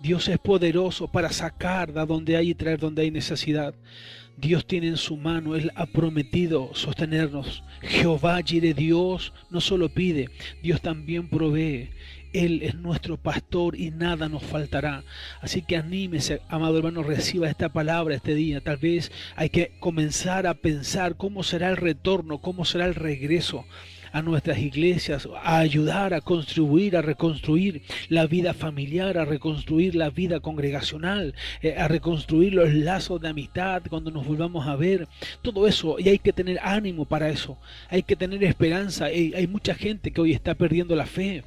Dios 0.00 0.28
es 0.28 0.38
poderoso 0.38 1.08
para 1.08 1.30
sacar 1.30 1.92
de 1.92 2.06
donde 2.06 2.36
hay 2.36 2.50
y 2.50 2.54
traer 2.54 2.78
donde 2.78 3.02
hay 3.02 3.10
necesidad. 3.10 3.74
Dios 4.36 4.64
tiene 4.64 4.86
en 4.86 4.96
su 4.96 5.16
mano, 5.16 5.56
Él 5.56 5.72
ha 5.74 5.86
prometido 5.86 6.70
sostenernos. 6.72 7.64
Jehová 7.82 8.40
de 8.42 8.72
Dios 8.72 9.32
no 9.50 9.60
solo 9.60 9.88
pide, 9.88 10.30
Dios 10.62 10.80
también 10.80 11.28
provee. 11.28 11.90
Él 12.32 12.62
es 12.62 12.74
nuestro 12.76 13.16
pastor 13.16 13.74
y 13.74 13.90
nada 13.90 14.28
nos 14.28 14.44
faltará. 14.44 15.02
Así 15.40 15.62
que 15.62 15.76
anímese, 15.76 16.42
amado 16.48 16.78
hermano, 16.78 17.02
reciba 17.02 17.48
esta 17.48 17.70
palabra 17.70 18.14
este 18.14 18.34
día. 18.34 18.60
Tal 18.60 18.76
vez 18.76 19.10
hay 19.34 19.48
que 19.48 19.72
comenzar 19.80 20.46
a 20.46 20.54
pensar 20.54 21.16
cómo 21.16 21.42
será 21.42 21.70
el 21.70 21.76
retorno, 21.76 22.38
cómo 22.38 22.64
será 22.64 22.84
el 22.86 22.94
regreso. 22.94 23.64
A 24.12 24.22
nuestras 24.22 24.58
iglesias, 24.58 25.28
a 25.42 25.58
ayudar 25.58 26.14
a 26.14 26.20
construir, 26.20 26.96
a 26.96 27.02
reconstruir 27.02 27.82
la 28.08 28.26
vida 28.26 28.54
familiar, 28.54 29.18
a 29.18 29.24
reconstruir 29.24 29.94
la 29.94 30.10
vida 30.10 30.40
congregacional, 30.40 31.34
eh, 31.62 31.74
a 31.76 31.88
reconstruir 31.88 32.54
los 32.54 32.72
lazos 32.72 33.20
de 33.20 33.28
amistad 33.28 33.82
cuando 33.88 34.10
nos 34.10 34.26
volvamos 34.26 34.66
a 34.66 34.76
ver. 34.76 35.08
Todo 35.42 35.66
eso, 35.66 35.98
y 35.98 36.08
hay 36.08 36.18
que 36.18 36.32
tener 36.32 36.58
ánimo 36.62 37.04
para 37.04 37.28
eso, 37.28 37.58
hay 37.88 38.02
que 38.02 38.16
tener 38.16 38.42
esperanza. 38.44 39.06
hay 39.06 39.46
mucha 39.46 39.74
gente 39.74 40.10
que 40.10 40.20
hoy 40.20 40.32
está 40.32 40.54
perdiendo 40.54 40.94
la 40.96 41.06
fe, 41.06 41.44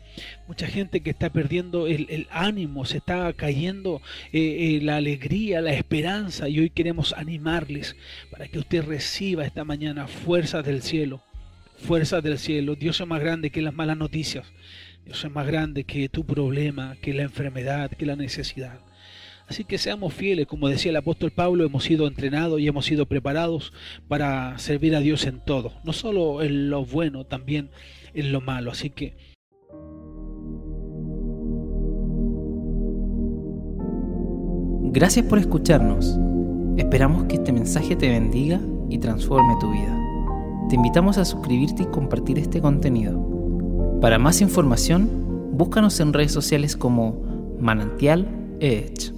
mucha 0.48 0.68
gente 0.68 1.02
que 1.02 1.12
está 1.12 1.30
perdiendo 1.30 1.88
el, 1.88 2.28
ánimo, 2.30 2.86
se 2.86 2.98
está 2.98 3.32
cayendo 3.34 4.02
eh, 4.34 4.76
eh, 4.76 4.80
la 4.82 4.98
alegría, 4.98 5.62
la 5.62 5.74
esperanza, 5.74 6.50
y 6.50 6.60
hoy 6.60 6.70
queremos 6.70 7.14
animarles 7.14 7.96
para 8.30 8.48
que 8.48 8.60
usted 8.60 8.84
reciba 8.84 9.46
esta 9.46 9.64
mañana 9.64 10.08
fuerzas 10.08 10.66
del 10.66 10.82
cielo 10.82 11.22
fuerzas 11.82 12.24
del 12.24 12.38
cielo. 12.38 12.76
Dios 12.76 13.00
es 13.02 13.08
más 13.08 13.20
grande 13.20 13.50
que 13.50 13.62
las 13.62 13.74
malas 13.74 13.98
noticias. 13.98 14.46
Dios 15.06 15.24
es 15.24 15.32
más 15.32 15.48
grande 15.48 15.84
que 15.84 16.10
tu 16.10 16.26
problema, 16.26 16.96
que 17.02 17.14
la 17.14 17.24
enfermedad, 17.24 17.92
que 17.92 18.06
la 18.06 18.16
necesidad. 18.16 18.80
Así 19.48 19.66
que 19.66 19.78
seamos 19.78 20.14
fieles, 20.14 20.48
como 20.48 20.70
decía 20.70 20.92
el 20.92 20.96
apóstol 20.96 21.32
Pablo, 21.32 21.66
hemos 21.66 21.84
sido 21.84 22.08
entrenados 22.08 22.62
y 22.62 22.68
hemos 22.68 22.86
sido 22.86 23.06
preparados 23.06 23.74
para 24.08 24.58
servir 24.60 24.96
a 24.96 25.02
Dios 25.02 25.26
en 25.26 25.44
todo, 25.44 25.74
no 25.84 25.92
solo 25.92 26.42
en 26.42 26.70
lo 26.70 26.86
bueno, 26.86 27.26
también 27.26 27.70
en 28.14 28.32
lo 28.32 28.40
malo. 28.40 28.72
Así 28.72 28.92
que 28.92 29.18
Gracias 34.94 35.26
por 35.26 35.40
escucharnos. 35.40 36.20
Esperamos 36.76 37.24
que 37.24 37.36
este 37.36 37.54
mensaje 37.54 37.96
te 37.96 38.10
bendiga 38.10 38.60
y 38.90 38.98
transforme 38.98 39.56
tu 39.62 39.72
vida. 39.72 40.01
Te 40.72 40.76
invitamos 40.76 41.18
a 41.18 41.26
suscribirte 41.26 41.84
y 41.84 41.88
compartir 41.88 42.40
este 42.40 42.62
contenido. 42.62 44.00
Para 44.00 44.18
más 44.18 44.40
información, 44.40 45.52
búscanos 45.52 46.00
en 46.00 46.14
redes 46.14 46.32
sociales 46.32 46.78
como 46.78 47.58
Manantial 47.60 48.56
Edge. 48.62 49.12